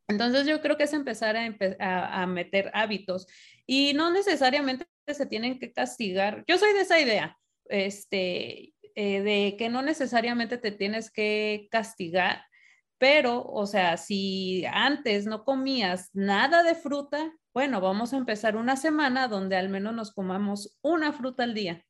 Entonces 0.07 0.47
yo 0.47 0.61
creo 0.61 0.77
que 0.77 0.83
es 0.83 0.93
empezar 0.93 1.35
a, 1.37 2.27
meter 2.27 2.71
hábitos 2.73 3.27
y 3.65 3.93
no 3.93 4.11
necesariamente 4.11 4.87
se 5.07 5.25
tienen 5.25 5.59
que 5.59 5.73
castigar. 5.73 6.43
Yo 6.47 6.57
soy 6.57 6.73
de 6.73 6.81
esa 6.81 6.99
idea, 6.99 7.37
este, 7.65 8.73
eh, 8.95 9.21
de 9.21 9.55
que 9.57 9.69
no 9.69 9.81
necesariamente 9.81 10.57
te 10.57 10.71
tienes 10.71 11.11
que 11.11 11.67
castigar, 11.69 12.43
pero, 12.97 13.43
o 13.43 13.65
sea, 13.67 13.97
si 13.97 14.65
antes 14.71 15.25
no 15.25 15.43
comías 15.43 16.09
nada 16.13 16.63
de 16.63 16.73
fruta, 16.73 17.31
bueno, 17.53 17.81
vamos 17.81 18.13
a 18.13 18.17
empezar 18.17 18.55
una 18.55 18.75
semana 18.75 19.27
donde 19.27 19.55
al 19.55 19.69
menos 19.69 19.93
nos 19.93 20.13
comamos 20.13 20.77
una 20.81 21.11
fruta 21.11 21.43
al 21.43 21.53
día 21.53 21.83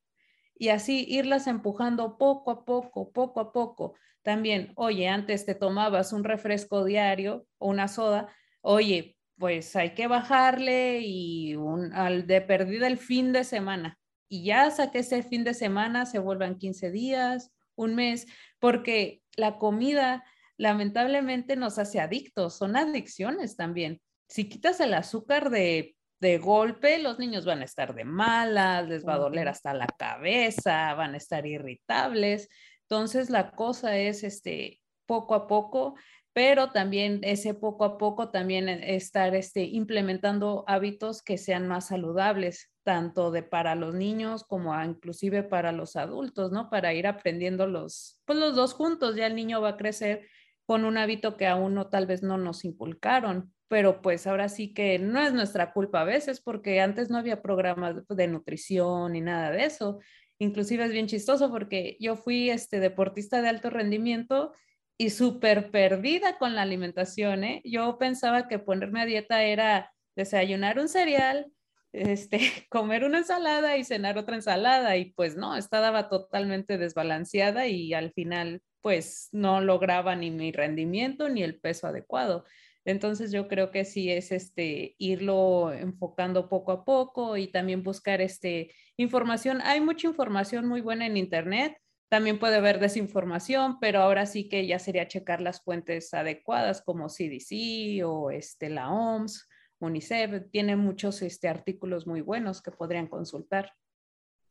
y 0.55 0.69
así 0.69 1.05
irlas 1.07 1.47
empujando 1.47 2.17
poco 2.17 2.51
a 2.51 2.65
poco, 2.65 3.11
poco 3.11 3.39
a 3.39 3.51
poco. 3.53 3.95
También, 4.27 4.73
oye, 4.75 5.07
antes 5.07 5.45
te 5.45 5.55
tomabas 5.55 6.11
un 6.11 6.25
refresco 6.25 6.83
diario 6.83 7.47
o 7.59 7.69
una 7.69 7.87
soda, 7.87 8.27
oye, 8.59 9.15
pues 9.37 9.73
hay 9.77 9.93
que 9.93 10.07
bajarle 10.07 10.99
y 10.99 11.55
un, 11.55 11.93
al 11.93 12.27
de 12.27 12.41
perdida 12.41 12.87
el 12.87 12.97
fin 12.97 13.31
de 13.31 13.45
semana. 13.45 13.97
Y 14.27 14.43
ya 14.43 14.65
hasta 14.65 14.91
que 14.91 14.99
ese 14.99 15.23
fin 15.23 15.45
de 15.45 15.53
semana 15.53 16.05
se 16.05 16.19
vuelvan 16.19 16.57
15 16.57 16.91
días, 16.91 17.53
un 17.75 17.95
mes, 17.95 18.27
porque 18.59 19.21
la 19.37 19.57
comida 19.57 20.25
lamentablemente 20.57 21.55
nos 21.55 21.79
hace 21.79 22.01
adictos, 22.01 22.57
son 22.57 22.75
adicciones 22.75 23.55
también. 23.55 24.01
Si 24.27 24.49
quitas 24.49 24.81
el 24.81 24.93
azúcar 24.93 25.51
de, 25.51 25.95
de 26.19 26.37
golpe, 26.37 26.99
los 26.99 27.17
niños 27.17 27.45
van 27.45 27.61
a 27.61 27.65
estar 27.65 27.95
de 27.95 28.03
malas, 28.03 28.89
les 28.89 29.07
va 29.07 29.13
a 29.13 29.19
doler 29.19 29.47
hasta 29.47 29.73
la 29.73 29.87
cabeza, 29.87 30.93
van 30.95 31.13
a 31.13 31.17
estar 31.17 31.45
irritables. 31.45 32.49
Entonces, 32.89 33.29
la 33.29 33.51
cosa 33.51 33.97
es 33.97 34.23
este, 34.23 34.81
poco 35.05 35.35
a 35.35 35.47
poco, 35.47 35.95
pero 36.31 36.69
también 36.69 37.19
ese 37.23 37.53
poco 37.53 37.83
a 37.83 37.97
poco 37.97 38.29
también 38.29 38.69
e, 38.69 38.95
estar 38.95 39.35
este, 39.35 39.63
implementando 39.63 40.63
hábitos 40.67 41.21
que 41.21 41.37
sean 41.37 41.67
más 41.67 41.87
saludables, 41.87 42.71
tanto 42.83 43.31
de 43.31 43.43
para 43.43 43.75
los 43.75 43.93
niños 43.93 44.45
como 44.45 44.79
inclusive 44.83 45.43
para 45.43 45.73
los 45.73 45.97
adultos, 45.97 46.51
¿no? 46.51 46.69
Para 46.69 46.93
ir 46.93 47.07
aprendiendo 47.07 47.67
los, 47.67 48.21
pues 48.25 48.39
los 48.39 48.55
dos 48.55 48.73
juntos, 48.73 49.15
ya 49.15 49.27
el 49.27 49.35
niño 49.35 49.59
va 49.59 49.69
a 49.69 49.77
crecer 49.77 50.27
con 50.65 50.85
un 50.85 50.97
hábito 50.97 51.35
que 51.35 51.47
aún 51.47 51.73
no 51.73 51.87
tal 51.87 52.05
vez 52.05 52.23
no 52.23 52.37
nos 52.37 52.63
inculcaron, 52.63 53.53
pero 53.67 54.01
pues 54.01 54.27
ahora 54.27 54.47
sí 54.47 54.73
que 54.73 54.99
no 54.99 55.21
es 55.21 55.33
nuestra 55.33 55.73
culpa 55.73 56.01
a 56.01 56.05
veces 56.05 56.39
porque 56.39 56.79
antes 56.79 57.09
no 57.09 57.17
había 57.17 57.41
programas 57.41 57.95
de 58.07 58.27
nutrición 58.27 59.13
ni 59.13 59.21
nada 59.21 59.51
de 59.51 59.65
eso 59.65 59.99
Inclusive 60.39 60.85
es 60.85 60.91
bien 60.91 61.07
chistoso 61.07 61.49
porque 61.49 61.97
yo 61.99 62.15
fui 62.15 62.49
este 62.49 62.79
deportista 62.79 63.41
de 63.41 63.49
alto 63.49 63.69
rendimiento 63.69 64.53
y 64.97 65.11
súper 65.11 65.71
perdida 65.71 66.37
con 66.37 66.55
la 66.55 66.63
alimentación. 66.63 67.43
¿eh? 67.43 67.61
Yo 67.63 67.97
pensaba 67.97 68.47
que 68.47 68.59
ponerme 68.59 69.01
a 69.01 69.05
dieta 69.05 69.43
era 69.43 69.93
desayunar 70.15 70.79
un 70.79 70.89
cereal, 70.89 71.51
este, 71.93 72.39
comer 72.69 73.03
una 73.03 73.19
ensalada 73.19 73.77
y 73.77 73.83
cenar 73.83 74.17
otra 74.17 74.35
ensalada 74.35 74.97
y 74.97 75.11
pues 75.13 75.35
no, 75.35 75.55
estaba 75.55 76.09
totalmente 76.09 76.77
desbalanceada 76.77 77.67
y 77.67 77.93
al 77.93 78.11
final 78.11 78.61
pues 78.81 79.29
no 79.31 79.61
lograba 79.61 80.15
ni 80.15 80.31
mi 80.31 80.51
rendimiento 80.51 81.29
ni 81.29 81.43
el 81.43 81.59
peso 81.59 81.87
adecuado. 81.87 82.45
Entonces 82.87 83.33
yo 83.33 83.49
creo 83.49 83.69
que 83.69 83.83
sí 83.83 84.09
es 84.09 84.31
este 84.31 84.95
irlo 84.97 85.73
enfocando 85.73 86.47
poco 86.47 86.71
a 86.71 86.85
poco 86.85 87.35
y 87.35 87.47
también 87.49 87.83
buscar 87.83 88.21
este 88.21 88.73
información. 88.95 89.59
Hay 89.61 89.81
mucha 89.81 90.07
información 90.07 90.65
muy 90.69 90.79
buena 90.79 91.05
en 91.05 91.17
internet. 91.17 91.77
También 92.09 92.39
puede 92.39 92.55
haber 92.55 92.79
desinformación, 92.79 93.81
pero 93.81 93.99
ahora 93.99 94.25
sí 94.25 94.47
que 94.47 94.65
ya 94.65 94.79
sería 94.79 95.09
checar 95.09 95.41
las 95.41 95.61
fuentes 95.61 96.13
adecuadas 96.13 96.81
como 96.81 97.09
CDC 97.09 98.05
o 98.05 98.31
este, 98.31 98.69
la 98.69 98.89
OMS, 98.89 99.49
UNICEF. 99.79 100.49
Tiene 100.49 100.77
muchos 100.77 101.21
este, 101.21 101.49
artículos 101.49 102.07
muy 102.07 102.21
buenos 102.21 102.61
que 102.61 102.71
podrían 102.71 103.07
consultar. 103.07 103.73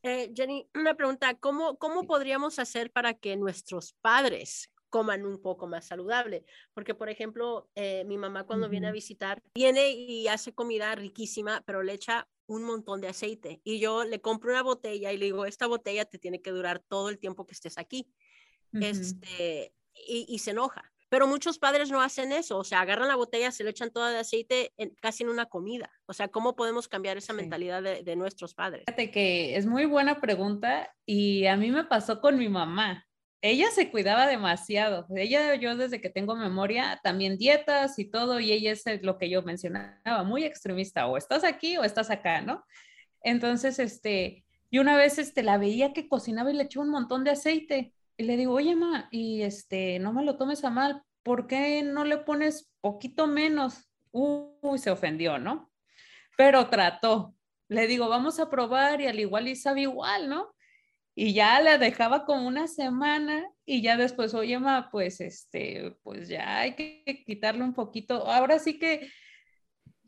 Eh, 0.02 0.30
Jenny, 0.36 0.68
una 0.74 0.92
pregunta, 0.92 1.32
¿cómo, 1.36 1.78
¿cómo 1.78 2.02
podríamos 2.02 2.58
hacer 2.58 2.92
para 2.92 3.14
que 3.14 3.34
nuestros 3.38 3.94
padres 4.02 4.70
coman 4.96 5.26
un 5.26 5.40
poco 5.40 5.66
más 5.66 5.86
saludable? 5.86 6.44
Porque, 6.72 6.94
por 6.94 7.08
ejemplo, 7.08 7.68
eh, 7.74 8.04
mi 8.04 8.16
mamá 8.16 8.44
cuando 8.44 8.68
viene 8.68 8.88
a 8.88 8.92
visitar, 8.92 9.42
viene 9.54 9.90
y 9.90 10.28
hace 10.28 10.54
comida 10.54 10.94
riquísima, 10.94 11.62
pero 11.66 11.82
le 11.82 11.92
echa 11.92 12.28
un 12.46 12.62
montón 12.62 13.00
de 13.00 13.08
aceite. 13.08 13.60
Y 13.64 13.78
yo 13.78 14.04
le 14.04 14.20
compro 14.20 14.50
una 14.50 14.62
botella 14.62 15.12
y 15.12 15.18
le 15.18 15.26
digo, 15.26 15.44
esta 15.44 15.66
botella 15.66 16.04
te 16.04 16.18
tiene 16.18 16.40
que 16.40 16.50
durar 16.50 16.78
todo 16.80 17.08
el 17.08 17.18
tiempo 17.18 17.46
que 17.46 17.54
estés 17.54 17.78
aquí. 17.78 18.08
este, 18.72 19.72
y 20.08 20.38
se 20.38 20.50
enoja. 20.50 20.92
Pero 21.08 21.28
muchos 21.28 21.58
padres 21.58 21.90
no 21.90 22.02
hacen 22.02 22.32
eso, 22.32 22.58
o 22.58 22.64
sea, 22.64 22.80
agarran 22.80 23.08
la 23.08 23.14
botella, 23.14 23.52
se 23.52 23.62
le 23.62 23.70
echan 23.70 23.92
toda 23.92 24.10
de 24.10 24.18
aceite 24.18 24.72
en, 24.76 24.90
casi 25.00 25.22
en 25.22 25.28
una 25.28 25.46
comida. 25.46 25.90
O 26.06 26.12
sea, 26.12 26.28
¿cómo 26.28 26.56
podemos 26.56 26.88
cambiar 26.88 27.16
esa 27.16 27.32
mentalidad 27.32 27.82
de, 27.82 28.16
nuestros 28.16 28.54
padres? 28.54 28.84
Fíjate 28.86 29.10
que 29.10 29.56
es 29.56 29.66
muy 29.66 29.84
buena 29.84 30.20
pregunta 30.20 30.92
y 31.04 31.46
a 31.46 31.56
mí 31.56 31.70
me 31.70 31.84
pasó 31.84 32.20
con 32.20 32.38
mi 32.38 32.48
mamá. 32.48 33.06
Ella 33.42 33.70
se 33.70 33.90
cuidaba 33.90 34.26
demasiado. 34.26 35.06
Ella, 35.14 35.54
yo 35.54 35.76
desde 35.76 36.00
que 36.00 36.10
tengo 36.10 36.34
memoria, 36.34 37.00
también 37.02 37.36
dietas 37.36 37.98
y 37.98 38.06
todo, 38.06 38.40
y 38.40 38.52
ella 38.52 38.72
es 38.72 38.84
lo 39.02 39.18
que 39.18 39.28
yo 39.28 39.42
mencionaba, 39.42 40.24
muy 40.24 40.44
extremista, 40.44 41.06
o 41.06 41.16
estás 41.16 41.44
aquí 41.44 41.76
o 41.76 41.84
estás 41.84 42.10
acá, 42.10 42.40
¿no? 42.40 42.64
Entonces, 43.22 43.78
este, 43.78 44.44
y 44.70 44.78
una 44.78 44.96
vez 44.96 45.18
este, 45.18 45.42
la 45.42 45.58
veía 45.58 45.92
que 45.92 46.08
cocinaba 46.08 46.50
y 46.50 46.54
le 46.54 46.64
echó 46.64 46.80
un 46.80 46.90
montón 46.90 47.24
de 47.24 47.30
aceite 47.30 47.92
y 48.16 48.24
le 48.24 48.36
digo, 48.36 48.54
oye, 48.54 48.74
ma, 48.74 49.08
y 49.10 49.42
este, 49.42 49.98
no 49.98 50.12
me 50.12 50.24
lo 50.24 50.36
tomes 50.36 50.64
a 50.64 50.70
mal, 50.70 51.02
¿por 51.22 51.46
qué 51.46 51.82
no 51.82 52.04
le 52.04 52.18
pones 52.18 52.70
poquito 52.80 53.26
menos? 53.26 53.88
Uy, 54.12 54.78
se 54.78 54.90
ofendió, 54.90 55.38
¿no? 55.38 55.70
Pero 56.36 56.68
trató. 56.68 57.34
Le 57.68 57.86
digo, 57.86 58.08
vamos 58.08 58.38
a 58.38 58.48
probar 58.48 59.00
y 59.00 59.06
al 59.06 59.18
igual 59.18 59.48
y 59.48 59.56
sabe 59.56 59.82
igual, 59.82 60.28
¿no? 60.28 60.54
Y 61.18 61.32
ya 61.32 61.62
le 61.62 61.78
dejaba 61.78 62.26
como 62.26 62.46
una 62.46 62.68
semana 62.68 63.50
y 63.64 63.80
ya 63.80 63.96
después, 63.96 64.34
oye, 64.34 64.58
ma, 64.58 64.90
pues 64.90 65.22
este, 65.22 65.96
pues 66.02 66.28
ya 66.28 66.58
hay 66.58 66.74
que 66.74 67.24
quitarle 67.26 67.64
un 67.64 67.72
poquito. 67.72 68.26
Ahora 68.26 68.58
sí 68.58 68.78
que 68.78 69.08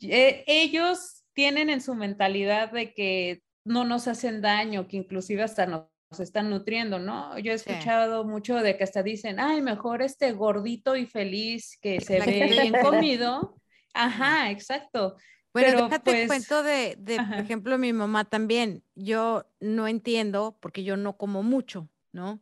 eh, 0.03 0.45
ellos 0.47 1.25
tienen 1.33 1.71
en 1.71 1.81
su 1.81 1.95
mentalidad 1.95 2.71
de 2.73 2.93
que 2.93 3.43
no 3.65 3.87
nos 3.87 4.07
hacen 4.07 4.43
daño, 4.43 4.87
que 4.87 4.99
inclusive 4.99 5.43
hasta 5.43 5.65
nos 5.65 5.89
están 6.19 6.51
nutriendo, 6.51 6.99
¿no? 6.99 7.39
Yo 7.39 7.53
he 7.53 7.55
escuchado 7.55 8.25
mucho 8.25 8.57
de 8.57 8.77
que 8.77 8.85
hasta 8.85 9.03
dicen, 9.03 9.41
ay, 9.41 9.63
mejor 9.63 10.03
este 10.03 10.33
gordito 10.33 10.95
y 10.95 11.07
feliz 11.07 11.79
que 11.81 12.03
se 12.03 12.21
ve 12.21 12.49
bien 12.51 12.73
comido. 12.83 13.59
Ajá, 13.95 14.51
exacto. 14.51 15.17
Bueno, 15.53 15.69
Pero, 15.69 15.85
déjate 15.85 16.11
pues, 16.11 16.27
cuento 16.27 16.63
de, 16.63 16.97
de 16.99 17.17
por 17.17 17.39
ejemplo, 17.39 17.79
mi 17.79 17.93
mamá 17.93 18.25
también. 18.25 18.83
Yo 18.95 19.47
no 19.61 19.89
entiendo 19.89 20.57
porque 20.61 20.85
yo 20.85 20.97
no 20.97 21.17
como 21.17 21.43
mucho, 21.43 21.89
¿no? 22.13 22.41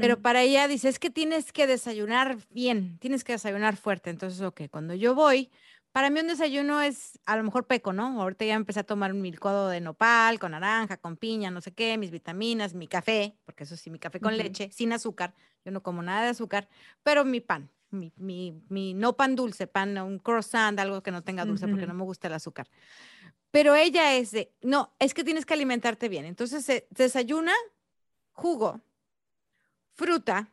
Pero 0.00 0.22
para 0.22 0.42
ella 0.42 0.68
dice, 0.68 0.88
es 0.88 1.00
que 1.00 1.10
tienes 1.10 1.52
que 1.52 1.66
desayunar 1.66 2.38
bien, 2.50 2.98
tienes 3.00 3.24
que 3.24 3.32
desayunar 3.32 3.76
fuerte. 3.76 4.10
Entonces, 4.10 4.40
ok, 4.40 4.62
cuando 4.70 4.94
yo 4.94 5.16
voy, 5.16 5.50
para 5.90 6.08
mí 6.08 6.20
un 6.20 6.28
desayuno 6.28 6.80
es, 6.80 7.18
a 7.26 7.36
lo 7.36 7.42
mejor 7.42 7.66
peco, 7.66 7.92
¿no? 7.92 8.20
Ahorita 8.20 8.44
ya 8.44 8.54
empecé 8.54 8.80
a 8.80 8.84
tomar 8.84 9.12
un 9.12 9.22
licuado 9.22 9.68
de 9.68 9.80
nopal, 9.80 10.38
con 10.38 10.52
naranja, 10.52 10.98
con 10.98 11.16
piña, 11.16 11.50
no 11.50 11.60
sé 11.60 11.72
qué, 11.72 11.98
mis 11.98 12.12
vitaminas, 12.12 12.74
mi 12.74 12.86
café, 12.86 13.36
porque 13.44 13.64
eso 13.64 13.76
sí, 13.76 13.90
mi 13.90 13.98
café 13.98 14.20
con 14.20 14.36
leche, 14.36 14.70
sin 14.72 14.92
azúcar. 14.92 15.34
Yo 15.64 15.72
no 15.72 15.82
como 15.82 16.02
nada 16.02 16.22
de 16.22 16.28
azúcar, 16.28 16.68
pero 17.02 17.24
mi 17.24 17.40
pan, 17.40 17.68
mi, 17.92 18.12
mi, 18.16 18.62
mi 18.68 18.94
no 18.94 19.16
pan 19.16 19.36
dulce, 19.36 19.66
pan, 19.66 19.96
un 19.98 20.18
croissant, 20.18 20.78
algo 20.78 21.02
que 21.02 21.10
no 21.10 21.22
tenga 21.22 21.44
dulce, 21.44 21.68
porque 21.68 21.86
no 21.86 21.94
me 21.94 22.04
gusta 22.04 22.28
el 22.28 22.34
azúcar. 22.34 22.68
Pero 23.50 23.74
ella 23.74 24.14
es 24.14 24.30
de, 24.30 24.52
no, 24.62 24.94
es 24.98 25.14
que 25.14 25.24
tienes 25.24 25.46
que 25.46 25.54
alimentarte 25.54 26.08
bien. 26.08 26.24
Entonces 26.24 26.64
se 26.64 26.86
desayuna 26.90 27.52
jugo, 28.32 28.80
fruta, 29.92 30.50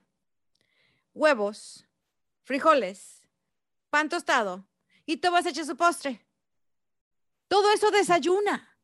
huevos, 1.13 1.87
frijoles, 2.43 3.23
pan 3.89 4.09
tostado, 4.09 4.65
y 5.05 5.17
tú 5.17 5.31
vas 5.31 5.45
a 5.45 5.49
echar 5.49 5.65
su 5.65 5.75
postre. 5.75 6.25
Todo 7.47 7.71
eso 7.71 7.89
desayuna. 7.89 8.77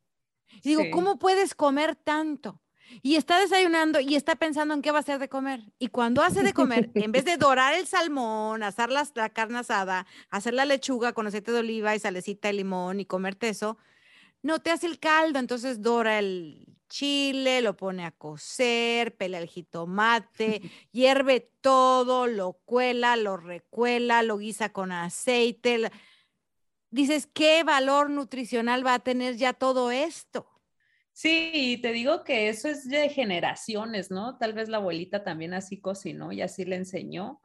Y 0.64 0.70
digo, 0.70 0.84
¿cómo 0.92 1.20
puedes 1.20 1.54
comer 1.54 1.96
tanto? 1.96 2.62
Y 3.02 3.16
está 3.16 3.40
desayunando 3.40 4.00
y 4.00 4.16
está 4.16 4.36
pensando 4.36 4.74
en 4.74 4.82
qué 4.82 4.92
va 4.92 4.98
a 4.98 5.02
hacer 5.02 5.20
de 5.20 5.30
comer. 5.30 5.62
Y 5.80 5.88
cuando 5.88 6.22
hace 6.22 6.44
de 6.44 6.54
comer, 6.54 6.92
en 6.96 7.12
vez 7.12 7.26
de 7.26 7.38
dorar 7.38 7.74
el 7.74 7.88
salmón, 7.88 8.64
hacer 8.64 8.90
la, 8.90 9.08
la 9.16 9.30
carne 9.30 9.60
asada, 9.60 10.06
hacer 10.30 10.54
la 10.54 10.66
lechuga 10.66 11.14
con 11.14 11.28
aceite 11.28 11.52
de 11.52 11.60
oliva 11.60 11.96
y 11.96 12.00
salecita 12.00 12.50
y 12.50 12.54
limón 12.54 13.00
y 13.00 13.06
comerte 13.06 13.50
eso, 13.50 13.78
no 14.42 14.60
te 14.60 14.72
hace 14.72 14.88
el 14.88 15.00
caldo. 15.00 15.40
Entonces 15.40 15.82
dora 15.82 16.20
el 16.20 16.68
chile, 16.90 17.62
lo 17.62 17.76
pone 17.76 18.06
a 18.06 18.12
cocer, 18.12 19.16
pela 19.16 19.40
el 19.40 19.48
jitomate, 19.48 20.62
hierve 20.92 21.52
todo, 21.62 22.28
lo 22.28 22.54
cuela, 22.66 23.16
lo 23.16 23.38
recuela, 23.38 24.24
lo 24.24 24.38
guisa 24.38 24.70
con 24.70 24.92
aceite 24.92 25.92
dices, 26.96 27.28
¿qué 27.28 27.64
valor 27.64 28.10
nutricional 28.10 28.86
va 28.86 28.96
a 28.96 29.00
tener 29.00 29.36
ya 29.36 29.52
todo 29.52 29.92
esto? 29.92 30.48
Sí, 31.18 31.80
te 31.82 31.94
digo 31.94 32.26
que 32.26 32.50
eso 32.50 32.68
es 32.68 32.90
de 32.90 33.08
generaciones, 33.08 34.12
¿no? 34.12 34.38
Tal 34.38 34.52
vez 34.52 34.68
la 34.68 34.78
abuelita 34.78 35.24
también 35.24 35.54
así 35.54 35.80
cocinó 35.80 36.34
y 36.34 36.42
así 36.42 36.66
le 36.66 36.76
enseñó. 36.76 37.40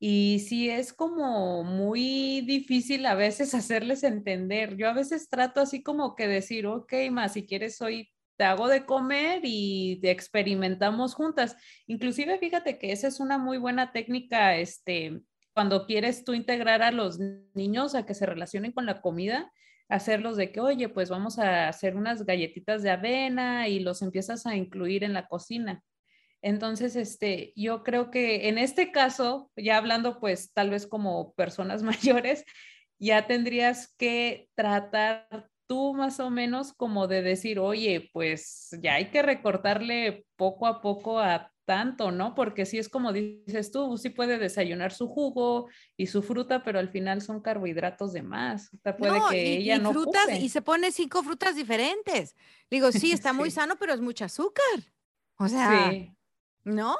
Y 0.00 0.40
sí 0.40 0.68
es 0.68 0.92
como 0.92 1.62
muy 1.62 2.40
difícil 2.40 3.06
a 3.06 3.14
veces 3.14 3.54
hacerles 3.54 4.02
entender. 4.02 4.76
Yo 4.76 4.88
a 4.88 4.92
veces 4.92 5.28
trato 5.28 5.60
así 5.60 5.84
como 5.84 6.16
que 6.16 6.26
decir, 6.26 6.66
ok, 6.66 6.92
más 7.12 7.34
si 7.34 7.46
quieres 7.46 7.80
hoy 7.80 8.10
te 8.36 8.42
hago 8.42 8.66
de 8.66 8.84
comer 8.86 9.42
y 9.44 10.00
te 10.02 10.10
experimentamos 10.10 11.14
juntas. 11.14 11.56
Inclusive 11.86 12.38
fíjate 12.38 12.76
que 12.76 12.90
esa 12.90 13.06
es 13.06 13.20
una 13.20 13.38
muy 13.38 13.56
buena 13.56 13.92
técnica, 13.92 14.56
este, 14.56 15.20
cuando 15.54 15.86
quieres 15.86 16.24
tú 16.24 16.34
integrar 16.34 16.82
a 16.82 16.90
los 16.90 17.20
niños 17.54 17.94
a 17.94 18.04
que 18.04 18.14
se 18.14 18.26
relacionen 18.26 18.72
con 18.72 18.84
la 18.84 19.00
comida, 19.00 19.52
hacerlos 19.92 20.36
de 20.36 20.50
que, 20.50 20.60
oye, 20.60 20.88
pues 20.88 21.10
vamos 21.10 21.38
a 21.38 21.68
hacer 21.68 21.96
unas 21.96 22.24
galletitas 22.24 22.82
de 22.82 22.90
avena 22.90 23.68
y 23.68 23.80
los 23.80 24.00
empiezas 24.00 24.46
a 24.46 24.56
incluir 24.56 25.04
en 25.04 25.12
la 25.12 25.28
cocina. 25.28 25.82
Entonces, 26.40 26.96
este, 26.96 27.52
yo 27.56 27.82
creo 27.84 28.10
que 28.10 28.48
en 28.48 28.58
este 28.58 28.90
caso, 28.90 29.50
ya 29.54 29.76
hablando 29.76 30.18
pues 30.18 30.52
tal 30.54 30.70
vez 30.70 30.86
como 30.86 31.34
personas 31.34 31.82
mayores, 31.84 32.44
ya 32.98 33.26
tendrías 33.26 33.94
que 33.98 34.48
tratar 34.54 35.48
tú 35.66 35.94
más 35.94 36.20
o 36.20 36.30
menos 36.30 36.72
como 36.72 37.06
de 37.06 37.22
decir, 37.22 37.58
oye, 37.58 38.08
pues 38.12 38.70
ya 38.80 38.94
hay 38.94 39.10
que 39.10 39.22
recortarle 39.22 40.24
poco 40.36 40.66
a 40.66 40.80
poco 40.80 41.18
a 41.18 41.51
tanto, 41.64 42.10
¿no? 42.10 42.34
Porque 42.34 42.66
sí 42.66 42.78
es 42.78 42.88
como 42.88 43.12
dices 43.12 43.70
tú, 43.70 43.96
sí 43.98 44.10
puede 44.10 44.38
desayunar 44.38 44.92
su 44.92 45.08
jugo 45.08 45.68
y 45.96 46.06
su 46.06 46.22
fruta, 46.22 46.62
pero 46.62 46.78
al 46.78 46.88
final 46.88 47.22
son 47.22 47.40
carbohidratos 47.40 48.12
de 48.12 48.22
más. 48.22 48.70
puede 48.98 49.20
que 49.30 49.44
y, 49.44 49.56
ella 49.58 49.78
no 49.78 49.92
frutas 49.92 50.28
y 50.40 50.48
se 50.48 50.62
pone 50.62 50.92
cinco 50.92 51.22
frutas 51.22 51.56
diferentes. 51.56 52.36
Digo, 52.70 52.92
sí, 52.92 53.12
está 53.12 53.32
muy 53.32 53.50
sano, 53.50 53.76
pero 53.78 53.92
es 53.92 54.00
mucho 54.00 54.24
azúcar. 54.24 54.92
O 55.36 55.48
sea, 55.48 55.92
¿no? 56.64 56.96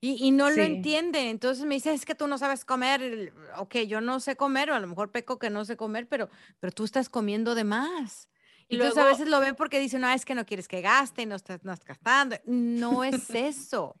Y, 0.00 0.30
no 0.30 0.50
lo 0.50 0.62
entiende. 0.62 1.28
Entonces 1.28 1.64
me 1.64 1.74
dice, 1.74 1.92
es 1.92 2.04
que 2.04 2.14
tú 2.14 2.28
no 2.28 2.38
sabes 2.38 2.64
comer. 2.64 3.32
Ok, 3.56 3.78
yo 3.88 4.00
no 4.00 4.20
sé 4.20 4.36
comer, 4.36 4.70
o 4.70 4.74
a 4.74 4.80
lo 4.80 4.86
mejor 4.86 5.10
peco 5.10 5.38
que 5.38 5.50
no 5.50 5.64
sé 5.64 5.76
comer, 5.76 6.06
pero, 6.08 6.28
pero 6.60 6.72
tú 6.72 6.84
estás 6.84 7.08
comiendo 7.08 7.54
de 7.56 7.64
más. 7.64 8.27
Y 8.68 8.76
Entonces 8.76 8.98
a 8.98 9.06
veces 9.06 9.28
lo 9.28 9.40
ven 9.40 9.54
porque 9.54 9.80
dicen, 9.80 10.02
no, 10.02 10.10
es 10.10 10.24
que 10.24 10.34
no 10.34 10.44
quieres 10.44 10.68
que 10.68 10.82
gaste, 10.82 11.24
no 11.24 11.36
estás, 11.36 11.64
no 11.64 11.72
estás 11.72 11.88
gastando. 11.88 12.36
No 12.44 13.02
es 13.02 13.30
eso. 13.30 13.96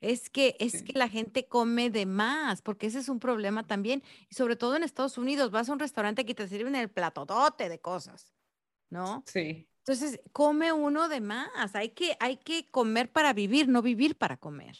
Es 0.00 0.28
que, 0.28 0.56
es 0.58 0.82
que 0.82 0.92
la 0.94 1.08
gente 1.08 1.46
come 1.46 1.88
de 1.88 2.06
más, 2.06 2.60
porque 2.60 2.88
ese 2.88 2.98
es 2.98 3.08
un 3.08 3.20
problema 3.20 3.66
también. 3.66 4.02
Y 4.28 4.34
sobre 4.34 4.56
todo 4.56 4.76
en 4.76 4.82
Estados 4.82 5.16
Unidos, 5.16 5.50
vas 5.50 5.68
a 5.68 5.72
un 5.72 5.78
restaurante 5.78 6.26
que 6.26 6.34
te 6.34 6.48
sirven 6.48 6.74
el 6.74 6.90
platotote 6.90 7.68
de 7.68 7.80
cosas, 7.80 8.32
¿no? 8.90 9.22
Sí. 9.26 9.68
Entonces, 9.78 10.20
come 10.32 10.72
uno 10.72 11.08
de 11.08 11.20
más. 11.20 11.74
Hay 11.74 11.90
que, 11.90 12.16
hay 12.20 12.36
que 12.36 12.68
comer 12.70 13.10
para 13.10 13.32
vivir, 13.32 13.68
no 13.68 13.80
vivir 13.80 14.16
para 14.16 14.36
comer. 14.36 14.76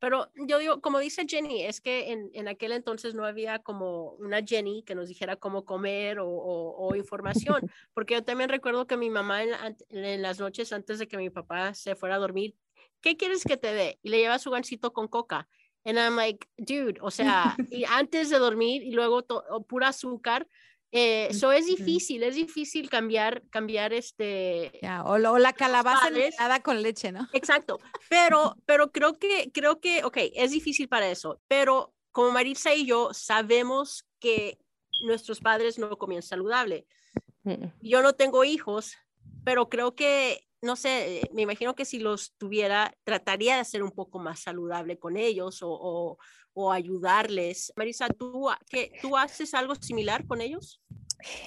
Pero 0.00 0.30
yo 0.46 0.58
digo, 0.58 0.80
como 0.80 0.98
dice 1.00 1.26
Jenny, 1.28 1.64
es 1.64 1.80
que 1.80 2.12
en, 2.12 2.30
en, 2.32 2.46
aquel 2.46 2.72
entonces 2.72 3.14
no 3.14 3.24
había 3.24 3.58
como 3.58 4.12
una 4.12 4.42
Jenny 4.42 4.84
que 4.84 4.94
nos 4.94 5.08
dijera 5.08 5.36
cómo 5.36 5.64
comer 5.64 6.20
o, 6.20 6.28
o, 6.28 6.94
información, 6.94 7.60
porque 7.94 8.14
yo 8.14 8.24
también 8.24 8.48
recuerdo 8.48 8.86
que 8.86 8.96
mi 8.96 9.10
mamá 9.10 9.42
en, 9.42 9.50
en, 9.90 10.22
las 10.22 10.38
noches 10.38 10.72
antes 10.72 10.98
de 10.98 11.08
que 11.08 11.16
mi 11.16 11.30
papá 11.30 11.74
se 11.74 11.96
fuera 11.96 12.14
a 12.14 12.18
dormir, 12.18 12.54
¿qué 13.00 13.16
quieres 13.16 13.42
que 13.44 13.56
te 13.56 13.72
dé? 13.72 13.98
Y 14.02 14.10
le 14.10 14.18
lleva 14.18 14.38
su 14.38 14.50
gansito 14.50 14.92
con 14.92 15.08
coca. 15.08 15.48
And 15.84 15.98
I'm 15.98 16.16
like, 16.16 16.46
dude, 16.56 16.98
o 17.00 17.10
sea, 17.10 17.56
y 17.70 17.84
antes 17.84 18.30
de 18.30 18.38
dormir 18.38 18.82
y 18.82 18.92
luego 18.92 19.24
pura 19.66 19.88
azúcar. 19.88 20.46
Eso 20.90 21.52
eh, 21.52 21.58
es 21.58 21.66
difícil, 21.66 22.22
es 22.22 22.34
difícil 22.34 22.88
cambiar, 22.88 23.42
cambiar 23.50 23.92
este. 23.92 24.72
o, 25.04 25.18
la 25.18 25.52
calabaza 25.52 26.08
nada 26.38 26.60
con 26.60 26.82
leche, 26.82 27.12
¿no? 27.12 27.28
Exacto, 27.34 27.78
pero, 28.08 28.56
pero 28.64 28.90
creo 28.90 29.18
que, 29.18 29.50
creo 29.52 29.80
que, 29.80 30.04
ok, 30.04 30.16
es 30.34 30.50
difícil 30.50 30.88
para 30.88 31.10
eso, 31.10 31.40
pero 31.46 31.92
como 32.10 32.30
Marisa 32.30 32.74
y 32.74 32.86
yo 32.86 33.10
sabemos 33.12 34.06
que 34.18 34.58
nuestros 35.04 35.40
padres 35.40 35.78
no 35.78 35.96
comían 35.98 36.22
saludable. 36.22 36.86
Mm. 37.44 37.66
Yo 37.82 38.02
no 38.02 38.14
tengo 38.14 38.44
hijos, 38.44 38.96
pero 39.44 39.68
creo 39.68 39.94
que 39.94 40.47
no 40.60 40.76
sé, 40.76 41.28
me 41.32 41.42
imagino 41.42 41.74
que 41.74 41.84
si 41.84 41.98
los 41.98 42.34
tuviera, 42.36 42.94
trataría 43.04 43.58
de 43.58 43.64
ser 43.64 43.82
un 43.82 43.92
poco 43.92 44.18
más 44.18 44.40
saludable 44.40 44.98
con 44.98 45.16
ellos 45.16 45.60
o, 45.62 46.18
ayudarles. 46.72 47.72
Marisa, 47.76 48.08
¿tú, 48.08 48.48
qué, 48.68 48.90
¿tú 49.00 49.16
haces 49.16 49.54
algo 49.54 49.76
similar 49.76 50.26
con 50.26 50.40
ellos? 50.40 50.80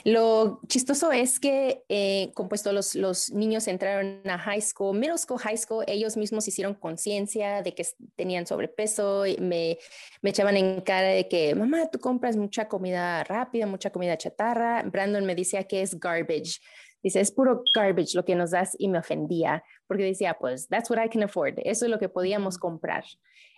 Lo 0.03 0.59
chistoso 0.67 1.11
es 1.11 1.39
que, 1.39 1.83
eh, 1.87 2.31
compuesto 2.33 2.73
los, 2.73 2.95
los 2.95 3.31
niños 3.31 3.67
entraron 3.67 4.21
a 4.29 4.37
high 4.37 4.61
school, 4.61 4.97
middle 4.97 5.17
school, 5.17 5.39
high 5.39 5.57
school, 5.57 5.83
ellos 5.87 6.17
mismos 6.17 6.47
hicieron 6.47 6.75
conciencia 6.75 7.61
de 7.61 7.73
que 7.73 7.85
tenían 8.15 8.45
sobrepeso, 8.45 9.25
y 9.25 9.37
me, 9.37 9.77
me 10.21 10.31
echaban 10.31 10.57
en 10.57 10.81
cara 10.81 11.09
de 11.09 11.27
que, 11.27 11.55
mamá, 11.55 11.89
tú 11.89 11.99
compras 11.99 12.35
mucha 12.35 12.67
comida 12.67 13.23
rápida, 13.23 13.65
mucha 13.65 13.91
comida 13.91 14.17
chatarra. 14.17 14.83
Brandon 14.83 15.25
me 15.25 15.35
decía 15.35 15.63
que 15.63 15.81
es 15.81 15.97
garbage. 15.99 16.59
Dice, 17.03 17.19
es 17.19 17.31
puro 17.31 17.63
garbage 17.73 18.15
lo 18.15 18.25
que 18.25 18.35
nos 18.35 18.51
das 18.51 18.75
y 18.77 18.87
me 18.87 18.99
ofendía 18.99 19.63
porque 19.87 20.03
decía, 20.03 20.37
pues, 20.39 20.67
that's 20.67 20.89
what 20.89 21.03
I 21.03 21.09
can 21.09 21.23
afford. 21.23 21.55
Eso 21.57 21.85
es 21.85 21.91
lo 21.91 21.99
que 21.99 22.09
podíamos 22.09 22.57
comprar. 22.57 23.03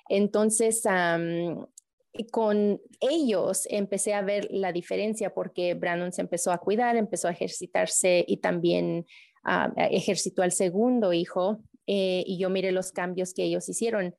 Entonces, 0.10 0.84
con 2.32 2.82
ellos 3.00 3.68
empecé 3.70 4.14
a 4.14 4.22
ver 4.22 4.48
la 4.52 4.72
diferencia 4.72 5.34
porque 5.34 5.74
Brandon 5.74 6.12
se 6.12 6.22
empezó 6.22 6.52
a 6.52 6.60
cuidar, 6.60 6.96
empezó 6.96 7.28
a 7.28 7.32
ejercitarse 7.32 8.24
y 8.28 8.38
también 8.38 9.06
ejercitó 9.76 10.42
al 10.42 10.52
segundo 10.52 11.14
hijo 11.14 11.60
eh, 11.88 12.24
y 12.26 12.38
yo 12.38 12.50
miré 12.50 12.72
los 12.72 12.92
cambios 12.92 13.34
que 13.34 13.44
ellos 13.44 13.68
hicieron. 13.68 14.16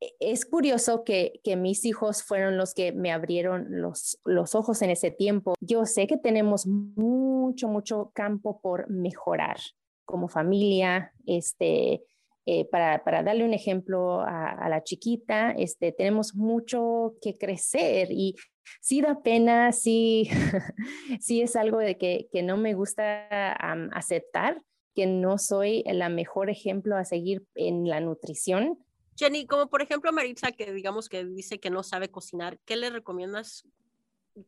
E, 0.00 0.14
es 0.20 0.44
curioso 0.44 1.04
que, 1.04 1.40
mis 1.56 1.84
hijos 1.84 2.22
fueron 2.22 2.56
los 2.56 2.74
que 2.74 2.92
me 2.92 3.12
abrieron 3.12 3.66
los, 3.70 4.18
ojos 4.54 4.82
en 4.82 4.90
ese 4.90 5.10
tiempo. 5.10 5.54
Yo 5.60 5.86
sé 5.86 6.06
que 6.06 6.16
tenemos 6.16 6.66
mucho, 6.66 7.68
mucho 7.68 8.10
campo 8.14 8.60
por 8.60 8.88
mejorar 8.90 9.58
como 10.04 10.28
familia, 10.28 11.12
este, 11.26 12.02
eh, 12.46 12.66
para, 12.66 13.00
darle 13.22 13.44
un 13.44 13.54
ejemplo 13.54 14.20
a, 14.20 14.68
la 14.68 14.82
chiquita, 14.84 15.52
este, 15.52 15.92
tenemos 15.92 16.34
mucho 16.34 17.14
que 17.22 17.38
crecer 17.38 18.08
y 18.10 18.34
sí 18.82 19.00
da 19.00 19.22
pena, 19.22 19.72
sí, 19.72 20.28
sí 21.20 21.40
es 21.40 21.56
algo 21.56 21.78
de 21.78 21.96
que, 21.96 22.28
no 22.42 22.58
me 22.58 22.74
gusta 22.74 23.52
aceptar, 23.92 24.60
que 24.94 25.06
no 25.06 25.38
soy 25.38 25.84
la 25.86 26.10
mejor 26.10 26.50
ejemplo 26.50 26.96
a 26.96 27.06
seguir 27.06 27.44
en 27.54 27.88
la 27.88 28.00
nutrición, 28.00 28.78
Jenny, 29.16 29.46
como 29.46 29.68
por 29.68 29.82
ejemplo 29.82 30.12
Maritza, 30.12 30.52
que 30.52 30.72
digamos 30.72 31.08
que 31.08 31.24
dice 31.24 31.60
que 31.60 31.70
no 31.70 31.82
sabe 31.82 32.10
cocinar, 32.10 32.58
¿qué 32.64 32.76
le 32.76 32.90
recomiendas? 32.90 33.66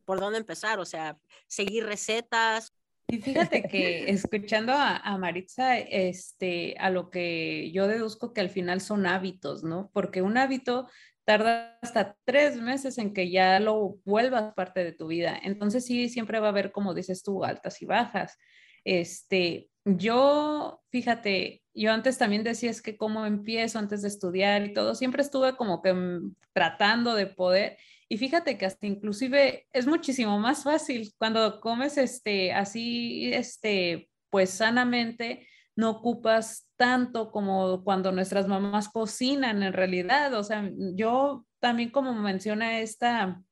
¿Por 0.05 0.19
dónde 0.19 0.39
empezar? 0.39 0.79
O 0.79 0.85
sea, 0.85 1.17
seguir 1.47 1.85
recetas. 1.85 2.73
Y 3.09 3.19
fíjate 3.19 3.63
que 3.63 4.09
escuchando 4.09 4.73
a, 4.75 5.17
Maritza, 5.17 5.77
este, 5.77 6.75
a 6.77 6.89
lo 6.89 7.09
que 7.09 7.71
yo 7.71 7.87
deduzco 7.87 8.33
que 8.33 8.41
al 8.41 8.49
final 8.49 8.81
son 8.81 9.05
hábitos, 9.05 9.63
¿no? 9.63 9.89
Porque 9.93 10.21
un 10.21 10.37
hábito 10.37 10.89
tarda 11.23 11.77
hasta 11.81 12.17
tres 12.25 12.57
meses 12.57 12.97
en 12.97 13.13
que 13.13 13.29
ya 13.29 13.59
lo 13.61 13.97
vuelvas 14.03 14.53
parte 14.53 14.83
de 14.83 14.91
tu 14.91 15.07
vida. 15.07 15.39
Entonces 15.41 15.85
sí, 15.85 16.09
siempre 16.09 16.39
va 16.39 16.47
a 16.47 16.49
haber, 16.49 16.71
como 16.73 16.93
dices 16.93 17.23
tú, 17.23 17.45
altas 17.45 17.81
y 17.81 17.85
bajas. 17.85 18.37
Este, 18.83 19.69
yo, 19.95 20.81
fíjate, 20.91 21.63
yo 21.73 21.91
antes 21.91 22.17
también 22.17 22.43
decía 22.43 22.69
es 22.69 22.81
que 22.81 22.97
cómo 22.97 23.25
empiezo 23.25 23.79
antes 23.79 24.01
de 24.01 24.07
estudiar 24.07 24.65
y 24.65 24.73
todo, 24.73 24.95
siempre 24.95 25.21
estuve 25.21 25.55
como 25.55 25.81
que 25.81 25.93
mm, 25.93 26.35
tratando 26.53 27.15
de 27.15 27.27
poder 27.27 27.77
y 28.09 28.17
fíjate 28.17 28.57
que 28.57 28.65
hasta 28.65 28.87
inclusive 28.87 29.67
es 29.73 29.85
muchísimo 29.85 30.39
más 30.39 30.63
fácil 30.63 31.13
cuando 31.17 31.59
comes 31.59 31.97
este 31.97 32.53
así 32.53 33.33
este 33.33 34.09
pues 34.29 34.49
sanamente 34.49 35.47
no 35.75 35.91
ocupas 35.91 36.67
tanto 36.75 37.31
como 37.31 37.83
cuando 37.83 38.11
nuestras 38.11 38.47
mamás 38.47 38.89
cocinan 38.89 39.61
en 39.63 39.73
realidad, 39.73 40.33
o 40.33 40.43
sea, 40.43 40.69
yo 40.95 41.45
también 41.59 41.91
como 41.91 42.13
menciona 42.13 42.79
esta 42.79 43.43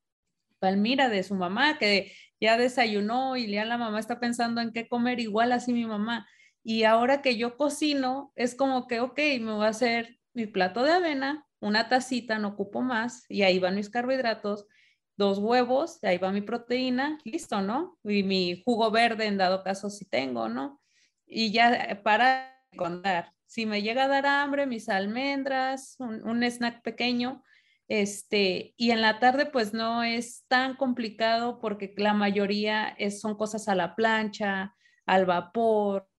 Palmira 0.66 1.10
de 1.10 1.22
su 1.22 1.36
mamá 1.36 1.78
que 1.78 2.12
ya 2.42 2.58
desayunó 2.58 3.38
y 3.38 3.46
ya 3.52 3.66
la 3.66 3.78
mamá 3.78 4.00
está 4.00 4.20
pensando 4.20 4.62
en 4.62 4.74
qué 4.74 4.88
comer, 4.88 5.20
igual 5.20 5.52
así 5.52 5.74
mi 5.74 5.86
mamá. 5.86 6.28
Y 6.64 6.86
ahora 6.86 7.22
que 7.22 7.38
yo 7.38 7.56
cocino, 7.56 8.34
es 8.36 8.56
como 8.56 8.88
que, 8.88 9.00
ok, 9.00 9.20
me 9.42 9.52
voy 9.52 9.68
a 9.68 9.70
hacer 9.70 10.18
mi 10.34 10.48
plato 10.48 10.82
de 10.82 10.94
avena, 10.94 11.46
una 11.60 11.88
tacita, 11.88 12.40
no 12.40 12.48
ocupo 12.48 12.82
más, 12.82 13.26
y 13.30 13.44
ahí 13.44 13.60
van 13.60 13.76
mis 13.76 13.92
carbohidratos, 13.92 14.66
dos 15.18 15.38
huevos, 15.38 16.04
ahí 16.04 16.18
va 16.18 16.32
mi 16.32 16.42
proteína, 16.42 17.20
listo, 17.26 17.62
¿no? 17.62 18.00
Y 18.04 18.24
mi 18.24 18.64
jugo 18.66 18.90
verde 18.90 19.28
en 19.28 19.38
dado 19.38 19.64
caso 19.64 19.92
si 19.92 20.10
tengo, 20.10 20.50
¿no? 20.50 20.82
Y 21.28 21.52
ya 21.52 21.76
eh, 21.76 21.96
para 21.96 22.58
contar, 22.76 23.34
si 23.46 23.68
me 23.68 23.84
llega 23.84 24.06
a 24.06 24.08
dar 24.08 24.26
hambre, 24.26 24.66
mis 24.66 24.90
almendras, 24.90 25.96
un, 26.00 26.28
un 26.28 26.44
snack 26.44 26.82
pequeño, 26.82 27.44
este, 27.88 28.74
y 28.78 28.92
en 28.92 29.02
la 29.02 29.20
tarde 29.20 29.46
pues 29.46 29.74
no 29.74 30.04
es 30.04 30.46
tan 30.48 30.76
complicado 30.76 31.60
porque 31.60 31.94
la 31.98 32.14
mayoría 32.14 32.88
es, 32.98 33.20
son 33.22 33.36
cosas 33.36 33.68
a 33.68 33.76
la 33.76 33.96
plancha, 33.96 34.76
al 35.06 35.26
vapor, 35.26 36.10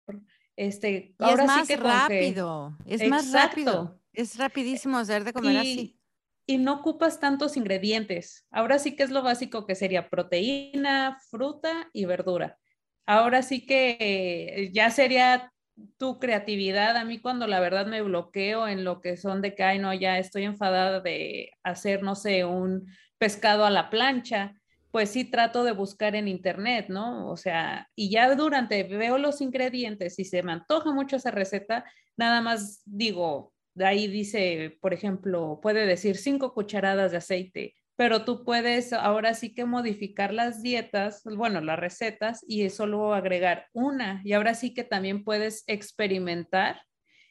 este, 0.56 1.14
y 1.18 1.24
ahora 1.24 1.42
es 1.42 1.48
más 1.48 1.66
sí 1.66 1.74
que 1.74 1.80
rápido, 1.80 2.76
es 2.86 3.08
más 3.08 3.32
rápido, 3.32 4.00
es 4.12 4.38
rapidísimo 4.38 4.98
hacer 4.98 5.24
de 5.24 5.32
comer 5.32 5.58
así. 5.58 6.00
Y 6.48 6.58
no 6.58 6.74
ocupas 6.74 7.18
tantos 7.18 7.56
ingredientes. 7.56 8.46
Ahora 8.52 8.78
sí 8.78 8.94
que 8.94 9.02
es 9.02 9.10
lo 9.10 9.24
básico 9.24 9.66
que 9.66 9.74
sería 9.74 10.08
proteína, 10.08 11.18
fruta 11.28 11.90
y 11.92 12.04
verdura. 12.04 12.56
Ahora 13.04 13.42
sí 13.42 13.66
que 13.66 14.70
ya 14.72 14.90
sería 14.90 15.52
tu 15.98 16.18
creatividad. 16.18 16.96
A 16.96 17.04
mí 17.04 17.18
cuando 17.18 17.46
la 17.46 17.60
verdad 17.60 17.86
me 17.86 18.02
bloqueo 18.02 18.68
en 18.68 18.84
lo 18.84 19.00
que 19.00 19.16
son 19.16 19.42
de 19.42 19.54
que, 19.54 19.62
ay, 19.62 19.78
no, 19.78 19.92
ya 19.94 20.18
estoy 20.18 20.44
enfadada 20.44 21.00
de 21.00 21.50
hacer, 21.62 22.02
no 22.02 22.14
sé, 22.14 22.44
un 22.44 22.86
pescado 23.18 23.64
a 23.64 23.70
la 23.70 23.90
plancha, 23.90 24.54
pues 24.90 25.10
sí 25.10 25.24
trato 25.24 25.64
de 25.64 25.72
buscar 25.72 26.14
en 26.14 26.28
internet, 26.28 26.86
¿no? 26.88 27.30
O 27.30 27.36
sea, 27.36 27.88
y 27.94 28.10
ya 28.10 28.34
durante 28.34 28.82
veo 28.84 29.18
los 29.18 29.40
ingredientes 29.40 30.18
y 30.18 30.24
se 30.24 30.42
me 30.42 30.52
antoja 30.52 30.92
mucho 30.92 31.16
esa 31.16 31.30
receta, 31.30 31.84
nada 32.16 32.40
más 32.40 32.82
digo, 32.86 33.52
de 33.74 33.84
ahí 33.84 34.06
dice, 34.06 34.78
por 34.80 34.94
ejemplo, 34.94 35.60
puede 35.62 35.84
decir 35.84 36.16
cinco 36.16 36.54
cucharadas 36.54 37.10
de 37.10 37.18
aceite, 37.18 37.74
pero 37.96 38.24
tú 38.24 38.44
puedes 38.44 38.92
ahora 38.92 39.32
sí 39.34 39.54
que 39.54 39.64
modificar 39.64 40.32
las 40.32 40.62
dietas, 40.62 41.22
bueno, 41.24 41.62
las 41.62 41.78
recetas 41.78 42.44
y 42.46 42.68
solo 42.68 43.14
agregar 43.14 43.66
una. 43.72 44.20
Y 44.24 44.34
ahora 44.34 44.54
sí 44.54 44.74
que 44.74 44.84
también 44.84 45.24
puedes 45.24 45.64
experimentar 45.66 46.82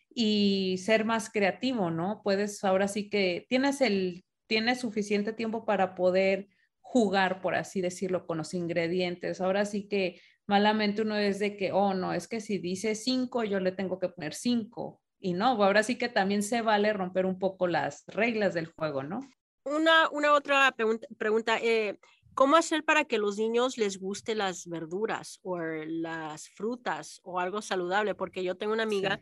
y 0.09 0.77
ser 0.79 1.05
más 1.05 1.29
creativo, 1.29 1.91
¿no? 1.91 2.21
Puedes, 2.23 2.63
ahora 2.63 2.87
sí 2.87 3.09
que 3.09 3.45
tienes 3.47 3.79
el, 3.81 4.25
tienes 4.47 4.79
suficiente 4.79 5.33
tiempo 5.33 5.65
para 5.65 5.93
poder 5.93 6.47
jugar, 6.81 7.41
por 7.41 7.55
así 7.55 7.81
decirlo, 7.81 8.25
con 8.25 8.37
los 8.39 8.53
ingredientes. 8.55 9.41
Ahora 9.41 9.65
sí 9.65 9.87
que 9.87 10.19
malamente 10.47 11.03
uno 11.03 11.15
es 11.15 11.37
de 11.39 11.57
que, 11.57 11.73
oh, 11.73 11.93
no, 11.93 12.13
es 12.13 12.27
que 12.27 12.41
si 12.41 12.57
dice 12.57 12.95
cinco, 12.95 13.43
yo 13.43 13.59
le 13.59 13.71
tengo 13.71 13.99
que 13.99 14.09
poner 14.09 14.33
cinco. 14.33 15.01
Y 15.19 15.33
no, 15.33 15.63
ahora 15.63 15.83
sí 15.83 15.97
que 15.97 16.09
también 16.09 16.41
se 16.41 16.61
vale 16.61 16.91
romper 16.93 17.25
un 17.25 17.37
poco 17.37 17.67
las 17.67 18.03
reglas 18.07 18.53
del 18.53 18.67
juego, 18.67 19.03
¿no? 19.03 19.19
Una, 19.65 20.09
una 20.09 20.33
otra 20.33 20.75
pregunta. 21.17 21.57
Eh, 21.61 21.99
¿Cómo 22.33 22.57
hacer 22.57 22.83
para 22.83 23.05
que 23.05 23.17
los 23.17 23.37
niños 23.37 23.77
les 23.77 23.97
guste 23.97 24.35
las 24.35 24.67
verduras 24.67 25.39
o 25.41 25.57
las 25.57 26.49
frutas 26.49 27.21
o 27.23 27.39
algo 27.39 27.61
saludable? 27.61 28.13
Porque 28.13 28.43
yo 28.43 28.57
tengo 28.57 28.73
una 28.73 28.83
amiga 28.83 29.21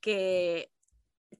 que 0.00 0.70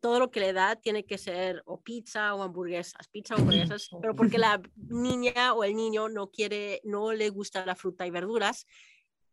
todo 0.01 0.19
lo 0.19 0.31
que 0.31 0.41
le 0.41 0.53
da 0.53 0.77
tiene 0.77 1.05
que 1.05 1.19
ser 1.19 1.63
o 1.65 1.81
pizza 1.81 2.35
o 2.35 2.43
hamburguesas, 2.43 3.07
pizza 3.09 3.35
o 3.35 3.39
hamburguesas, 3.39 3.89
pero 4.01 4.17
porque 4.17 4.39
la 4.39 4.61
niña 4.77 5.55
o 5.55 5.63
el 5.63 5.77
niño 5.77 6.09
no 6.09 6.31
quiere, 6.31 6.81
no 6.85 7.13
le 7.13 7.31
gusta 7.31 7.65
la 7.65 7.77
fruta 7.77 8.07
y 8.07 8.11
verduras. 8.11 8.67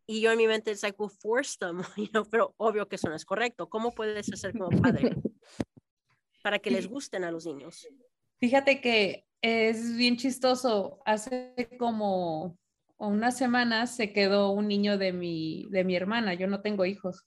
Y 0.06 0.20
yo 0.20 0.32
en 0.32 0.38
mi 0.38 0.46
mente 0.46 0.70
es 0.70 0.82
like, 0.82 0.96
well, 1.00 1.10
force 1.10 1.56
them, 1.58 1.82
pero 2.30 2.54
obvio 2.56 2.88
que 2.88 2.96
eso 2.96 3.08
no 3.08 3.16
es 3.16 3.24
correcto. 3.24 3.68
¿Cómo 3.68 3.92
puedes 3.92 4.32
hacer 4.32 4.52
como 4.52 4.70
padre 4.80 5.16
para 6.42 6.58
que 6.60 6.70
les 6.70 6.88
gusten 6.88 7.24
a 7.24 7.32
los 7.32 7.46
niños? 7.46 7.86
Fíjate 8.40 8.80
que 8.80 9.26
es 9.42 9.96
bien 9.96 10.16
chistoso. 10.16 11.00
Hace 11.04 11.54
como 11.78 12.58
unas 12.96 13.36
semanas 13.36 13.94
se 13.94 14.12
quedó 14.12 14.50
un 14.52 14.68
niño 14.68 14.98
de 14.98 15.12
mi, 15.12 15.66
de 15.70 15.84
mi 15.84 15.94
hermana. 15.96 16.34
Yo 16.34 16.46
no 16.46 16.62
tengo 16.62 16.84
hijos. 16.86 17.26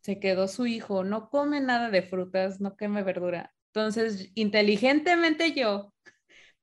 Se 0.00 0.20
quedó 0.20 0.48
su 0.48 0.66
hijo. 0.66 1.04
No 1.04 1.30
come 1.30 1.60
nada 1.60 1.90
de 1.90 2.02
frutas, 2.02 2.60
no 2.60 2.76
come 2.76 3.02
verdura. 3.02 3.54
Entonces, 3.72 4.30
inteligentemente 4.34 5.52
yo 5.52 5.92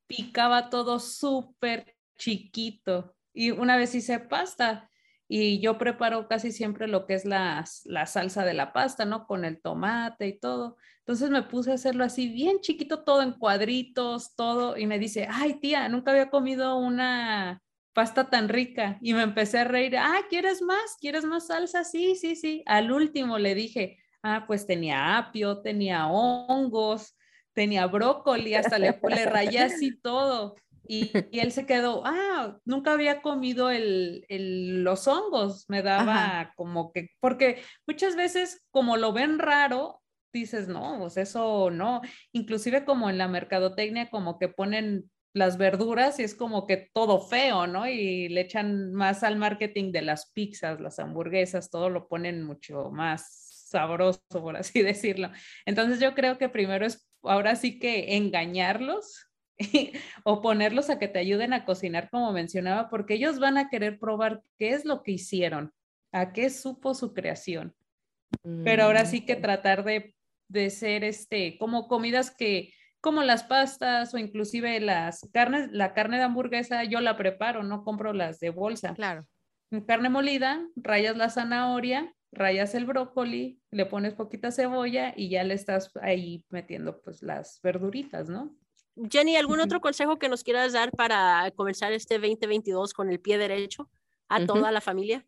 picaba 0.07 0.69
todo 0.69 0.99
súper 0.99 1.95
chiquito. 2.17 3.15
Y 3.33 3.51
una 3.51 3.77
vez 3.77 3.95
hice 3.95 4.19
pasta 4.19 4.89
y 5.27 5.59
yo 5.59 5.77
preparo 5.77 6.27
casi 6.27 6.51
siempre 6.51 6.87
lo 6.87 7.05
que 7.05 7.13
es 7.15 7.25
la, 7.25 7.65
la, 7.85 8.05
salsa 8.05 8.45
de 8.45 8.53
la 8.53 8.71
pasta, 8.71 9.03
¿no? 9.05 9.27
Con 9.27 9.43
el 9.43 9.61
tomate 9.61 10.27
y 10.27 10.39
todo. 10.39 10.77
Entonces 10.99 11.29
me 11.29 11.43
puse 11.43 11.71
a 11.71 11.75
hacerlo 11.75 12.05
así 12.05 12.29
bien 12.29 12.61
chiquito, 12.61 13.03
todo 13.03 13.21
en 13.21 13.33
cuadritos, 13.33 14.35
todo. 14.35 14.77
Y 14.77 14.87
me 14.87 14.99
dice, 14.99 15.27
ay 15.29 15.55
tía, 15.55 15.89
nunca 15.89 16.11
había 16.11 16.29
comido 16.29 16.77
una 16.77 17.61
pasta 17.93 18.29
tan 18.29 18.47
rica. 18.47 18.97
Y 19.01 19.13
me 19.13 19.23
empecé 19.23 19.59
a 19.59 19.63
reír, 19.65 19.97
ah, 19.97 20.21
¿quieres 20.29 20.61
más? 20.61 20.95
¿Quieres 20.99 21.25
más 21.25 21.47
salsa? 21.47 21.83
Sí, 21.83 22.15
sí, 22.15 22.35
sí. 22.35 22.63
Al 22.65 22.91
último 22.91 23.37
le 23.37 23.53
dije, 23.53 23.97
ah, 24.23 24.45
pues 24.47 24.65
tenía 24.65 25.17
apio, 25.17 25.61
tenía 25.61 26.07
hongos, 26.07 27.17
tenía 27.53 27.87
brócoli, 27.87 28.53
hasta 28.53 28.77
le, 28.77 28.97
le 29.09 29.25
rayé 29.25 29.59
así 29.59 29.97
todo. 29.99 30.55
Y, 30.87 31.11
él 31.31 31.51
se 31.51 31.65
quedó, 31.65 32.03
ah, 32.05 32.57
nunca 32.65 32.93
había 32.93 33.21
comido 33.21 33.69
el, 33.69 34.25
los 34.83 35.07
hongos, 35.07 35.65
me 35.69 35.81
daba 35.81 36.53
como 36.55 36.91
que, 36.91 37.11
porque 37.19 37.61
muchas 37.85 38.15
veces 38.15 38.65
como 38.71 38.97
lo 38.97 39.13
ven 39.13 39.39
raro, 39.39 40.01
dices, 40.33 40.67
no, 40.67 40.97
pues 40.99 41.17
eso 41.17 41.69
no, 41.71 42.01
inclusive 42.31 42.85
como 42.85 43.09
en 43.09 43.17
la 43.17 43.27
mercadotecnia, 43.27 44.09
como 44.09 44.39
que 44.39 44.47
ponen 44.49 45.09
las 45.33 45.57
verduras 45.57 46.19
y 46.19 46.23
es 46.23 46.35
como 46.35 46.65
que 46.65 46.89
todo 46.93 47.21
feo, 47.21 47.67
¿no? 47.67 47.87
Y 47.87 48.29
le 48.29 48.41
echan 48.41 48.93
más 48.93 49.23
al 49.23 49.37
marketing 49.37 49.91
de 49.91 50.01
las 50.01 50.31
pizzas, 50.31 50.81
las 50.81 50.99
hamburguesas, 50.99 51.69
todo 51.69 51.89
lo 51.89 52.07
ponen 52.07 52.43
mucho 52.43 52.89
más 52.91 53.47
sabroso, 53.69 54.21
por 54.29 54.57
así 54.57 54.81
decirlo. 54.83 55.31
Entonces 55.65 55.99
yo 55.99 56.15
creo 56.15 56.37
que 56.37 56.49
primero 56.49 56.85
es 56.85 57.07
ahora 57.23 57.55
sí 57.55 57.79
que 57.79 58.15
engañarlos 58.15 59.26
o 60.23 60.41
ponerlos 60.41 60.89
a 60.89 60.99
que 60.99 61.07
te 61.07 61.19
ayuden 61.19 61.53
a 61.53 61.65
cocinar, 61.65 62.09
como 62.09 62.31
mencionaba, 62.31 62.89
porque 62.89 63.15
ellos 63.15 63.39
van 63.39 63.57
a 63.57 63.69
querer 63.69 63.99
probar 63.99 64.41
qué 64.57 64.71
es 64.71 64.85
lo 64.85 65.03
que 65.03 65.13
hicieron, 65.13 65.73
a 66.11 66.31
qué 66.33 66.49
supo 66.49 66.93
su 66.93 67.13
creación. 67.13 67.75
Pero 68.63 68.83
ahora 68.83 69.05
sí 69.05 69.25
que 69.25 69.37
mm. 69.37 69.41
tratar 69.41 69.83
de, 69.83 70.13
de 70.49 70.69
ser 70.69 71.03
este, 71.03 71.57
como 71.57 71.87
comidas 71.87 72.29
que, 72.29 72.73
como 73.01 73.23
las 73.23 73.43
pastas 73.43 74.13
o 74.13 74.17
inclusive 74.17 74.79
las 74.79 75.29
carnes, 75.31 75.69
la 75.71 75.93
carne 75.93 76.17
de 76.17 76.23
hamburguesa, 76.23 76.83
yo 76.83 76.99
la 76.99 77.17
preparo, 77.17 77.63
no 77.63 77.83
compro 77.83 78.13
las 78.13 78.39
de 78.39 78.49
bolsa. 78.49 78.93
Claro. 78.95 79.25
Carne 79.85 80.09
molida, 80.09 80.65
rayas 80.75 81.17
la 81.17 81.29
zanahoria, 81.29 82.13
rayas 82.31 82.75
el 82.75 82.85
brócoli, 82.85 83.59
le 83.71 83.85
pones 83.85 84.13
poquita 84.13 84.51
cebolla 84.51 85.13
y 85.15 85.29
ya 85.29 85.43
le 85.43 85.53
estás 85.53 85.91
ahí 86.01 86.45
metiendo 86.49 87.01
pues 87.01 87.21
las 87.21 87.59
verduritas, 87.61 88.29
¿no? 88.29 88.55
Jenny, 89.11 89.35
¿algún 89.35 89.59
otro 89.59 89.81
consejo 89.81 90.17
que 90.17 90.29
nos 90.29 90.43
quieras 90.43 90.73
dar 90.73 90.91
para 90.91 91.51
comenzar 91.55 91.93
este 91.93 92.15
2022 92.15 92.93
con 92.93 93.09
el 93.09 93.19
pie 93.19 93.37
derecho 93.37 93.89
a 94.27 94.45
toda 94.45 94.71
la 94.71 94.81
familia? 94.81 95.25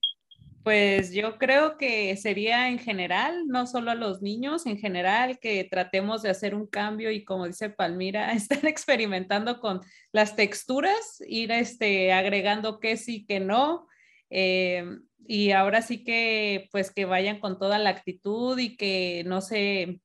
Pues 0.64 1.14
yo 1.14 1.38
creo 1.38 1.78
que 1.78 2.16
sería 2.18 2.70
en 2.70 2.80
general, 2.80 3.48
no 3.48 3.66
solo 3.66 3.92
a 3.92 3.96
los 3.96 4.22
niños, 4.22 4.66
en 4.66 4.78
general, 4.78 5.40
que 5.40 5.64
tratemos 5.64 6.22
de 6.22 6.30
hacer 6.30 6.54
un 6.54 6.68
cambio 6.68 7.12
y 7.12 7.24
como 7.24 7.48
dice 7.48 7.70
Palmira, 7.70 8.32
estar 8.34 8.66
experimentando 8.66 9.60
con 9.60 9.82
las 10.12 10.36
texturas, 10.36 11.24
ir 11.28 11.52
este, 11.52 12.12
agregando 12.12 12.80
que 12.80 12.98
sí, 12.98 13.26
que 13.26 13.40
no. 13.40 13.88
Eh, 14.30 14.84
y 15.26 15.52
ahora 15.52 15.82
sí 15.82 16.04
que 16.04 16.68
pues 16.72 16.92
que 16.92 17.06
vayan 17.06 17.40
con 17.40 17.58
toda 17.58 17.78
la 17.78 17.92
actitud 17.92 18.58
y 18.58 18.76
que 18.78 19.24
no 19.26 19.42
se 19.42 20.02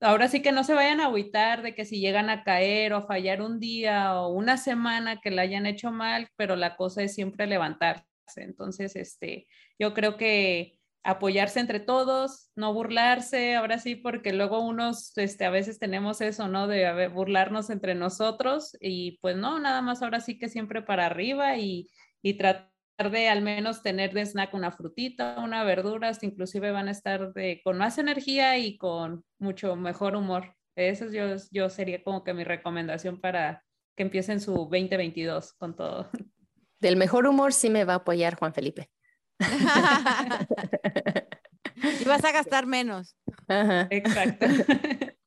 ahora 0.00 0.28
sí 0.28 0.42
que 0.42 0.52
no 0.52 0.64
se 0.64 0.74
vayan 0.74 1.00
a 1.00 1.06
agüitar 1.06 1.62
de 1.62 1.74
que 1.74 1.84
si 1.84 2.00
llegan 2.00 2.30
a 2.30 2.44
caer 2.44 2.92
o 2.92 3.06
fallar 3.06 3.42
un 3.42 3.60
día 3.60 4.20
o 4.20 4.28
una 4.28 4.56
semana 4.56 5.20
que 5.20 5.30
la 5.30 5.42
hayan 5.42 5.66
hecho 5.66 5.90
mal, 5.90 6.28
pero 6.36 6.56
la 6.56 6.76
cosa 6.76 7.02
es 7.02 7.14
siempre 7.14 7.46
levantarse. 7.46 8.04
Entonces, 8.36 8.96
este, 8.96 9.46
yo 9.78 9.94
creo 9.94 10.16
que 10.16 10.78
apoyarse 11.02 11.60
entre 11.60 11.80
todos, 11.80 12.50
no 12.56 12.72
burlarse, 12.72 13.56
ahora 13.56 13.78
sí, 13.78 13.94
porque 13.94 14.32
luego 14.32 14.60
unos, 14.60 15.16
este, 15.18 15.44
a 15.44 15.50
veces 15.50 15.78
tenemos 15.78 16.20
eso, 16.22 16.48
¿no? 16.48 16.66
De 16.66 17.08
burlarnos 17.08 17.68
entre 17.70 17.94
nosotros 17.94 18.76
y 18.80 19.18
pues 19.20 19.36
no, 19.36 19.58
nada 19.58 19.82
más 19.82 20.02
ahora 20.02 20.20
sí 20.20 20.38
que 20.38 20.48
siempre 20.48 20.82
para 20.82 21.06
arriba 21.06 21.56
y, 21.58 21.90
y 22.22 22.34
tratar 22.34 22.73
de 22.98 23.28
al 23.28 23.42
menos 23.42 23.82
tener 23.82 24.12
de 24.12 24.24
snack 24.24 24.54
una 24.54 24.70
frutita, 24.70 25.40
una 25.40 25.64
verdura, 25.64 26.12
inclusive 26.22 26.70
van 26.70 26.88
a 26.88 26.92
estar 26.92 27.32
de, 27.32 27.60
con 27.64 27.78
más 27.78 27.98
energía 27.98 28.58
y 28.58 28.76
con 28.76 29.24
mucho 29.38 29.74
mejor 29.76 30.16
humor. 30.16 30.54
Eso 30.76 31.10
yo, 31.10 31.36
yo 31.50 31.70
sería 31.70 32.02
como 32.02 32.24
que 32.24 32.34
mi 32.34 32.44
recomendación 32.44 33.20
para 33.20 33.62
que 33.96 34.02
empiecen 34.02 34.40
su 34.40 34.52
2022 34.52 35.54
con 35.54 35.76
todo. 35.76 36.10
Del 36.80 36.96
mejor 36.96 37.26
humor 37.26 37.52
sí 37.52 37.70
me 37.70 37.84
va 37.84 37.94
a 37.94 37.96
apoyar 37.96 38.36
Juan 38.36 38.54
Felipe. 38.54 38.90
y 42.00 42.04
vas 42.04 42.24
a 42.24 42.32
gastar 42.32 42.66
menos. 42.66 43.16
Exacto. 43.90 44.46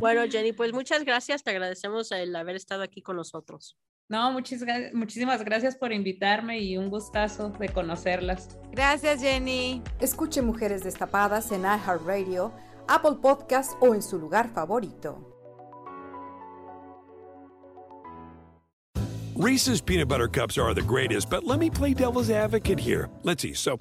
Bueno, 0.00 0.22
Jenny, 0.30 0.52
pues 0.52 0.72
muchas 0.72 1.04
gracias. 1.04 1.42
Te 1.42 1.50
agradecemos 1.50 2.10
el 2.12 2.34
haber 2.34 2.56
estado 2.56 2.82
aquí 2.82 3.02
con 3.02 3.16
nosotros. 3.16 3.76
No, 4.08 4.30
muchísimas 4.30 5.44
gracias 5.44 5.74
por 5.76 5.92
invitarme 5.92 6.60
y 6.60 6.76
un 6.76 6.90
gustazo 6.90 7.50
de 7.50 7.68
conocerlas. 7.68 8.56
Gracias, 8.70 9.20
Jenny. 9.20 9.82
Escuche 10.00 10.42
Mujeres 10.42 10.84
Destapadas 10.84 11.50
en 11.50 11.62
iHeartRadio, 11.62 12.52
Apple 12.86 13.16
Podcast 13.20 13.72
o 13.80 13.94
en 13.94 14.02
su 14.02 14.18
lugar 14.18 14.48
favorito. 14.54 15.32
Reese's 19.34 19.82
peanut 19.82 20.08
butter 20.08 20.28
cups 20.28 20.56
are 20.56 20.72
the 20.72 20.80
greatest, 20.80 21.28
but 21.28 21.44
let 21.44 21.58
me 21.58 21.68
play 21.68 21.92
devil's 21.92 22.30
advocate 22.30 22.78
here. 22.78 23.10
Let's 23.22 23.42
see. 23.42 23.52
So, 23.52 23.78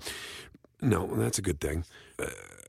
no, 0.82 1.08
that's 1.16 1.38
a 1.38 1.42
good 1.42 1.62
thing. 1.62 1.86
Uh, 2.20 2.26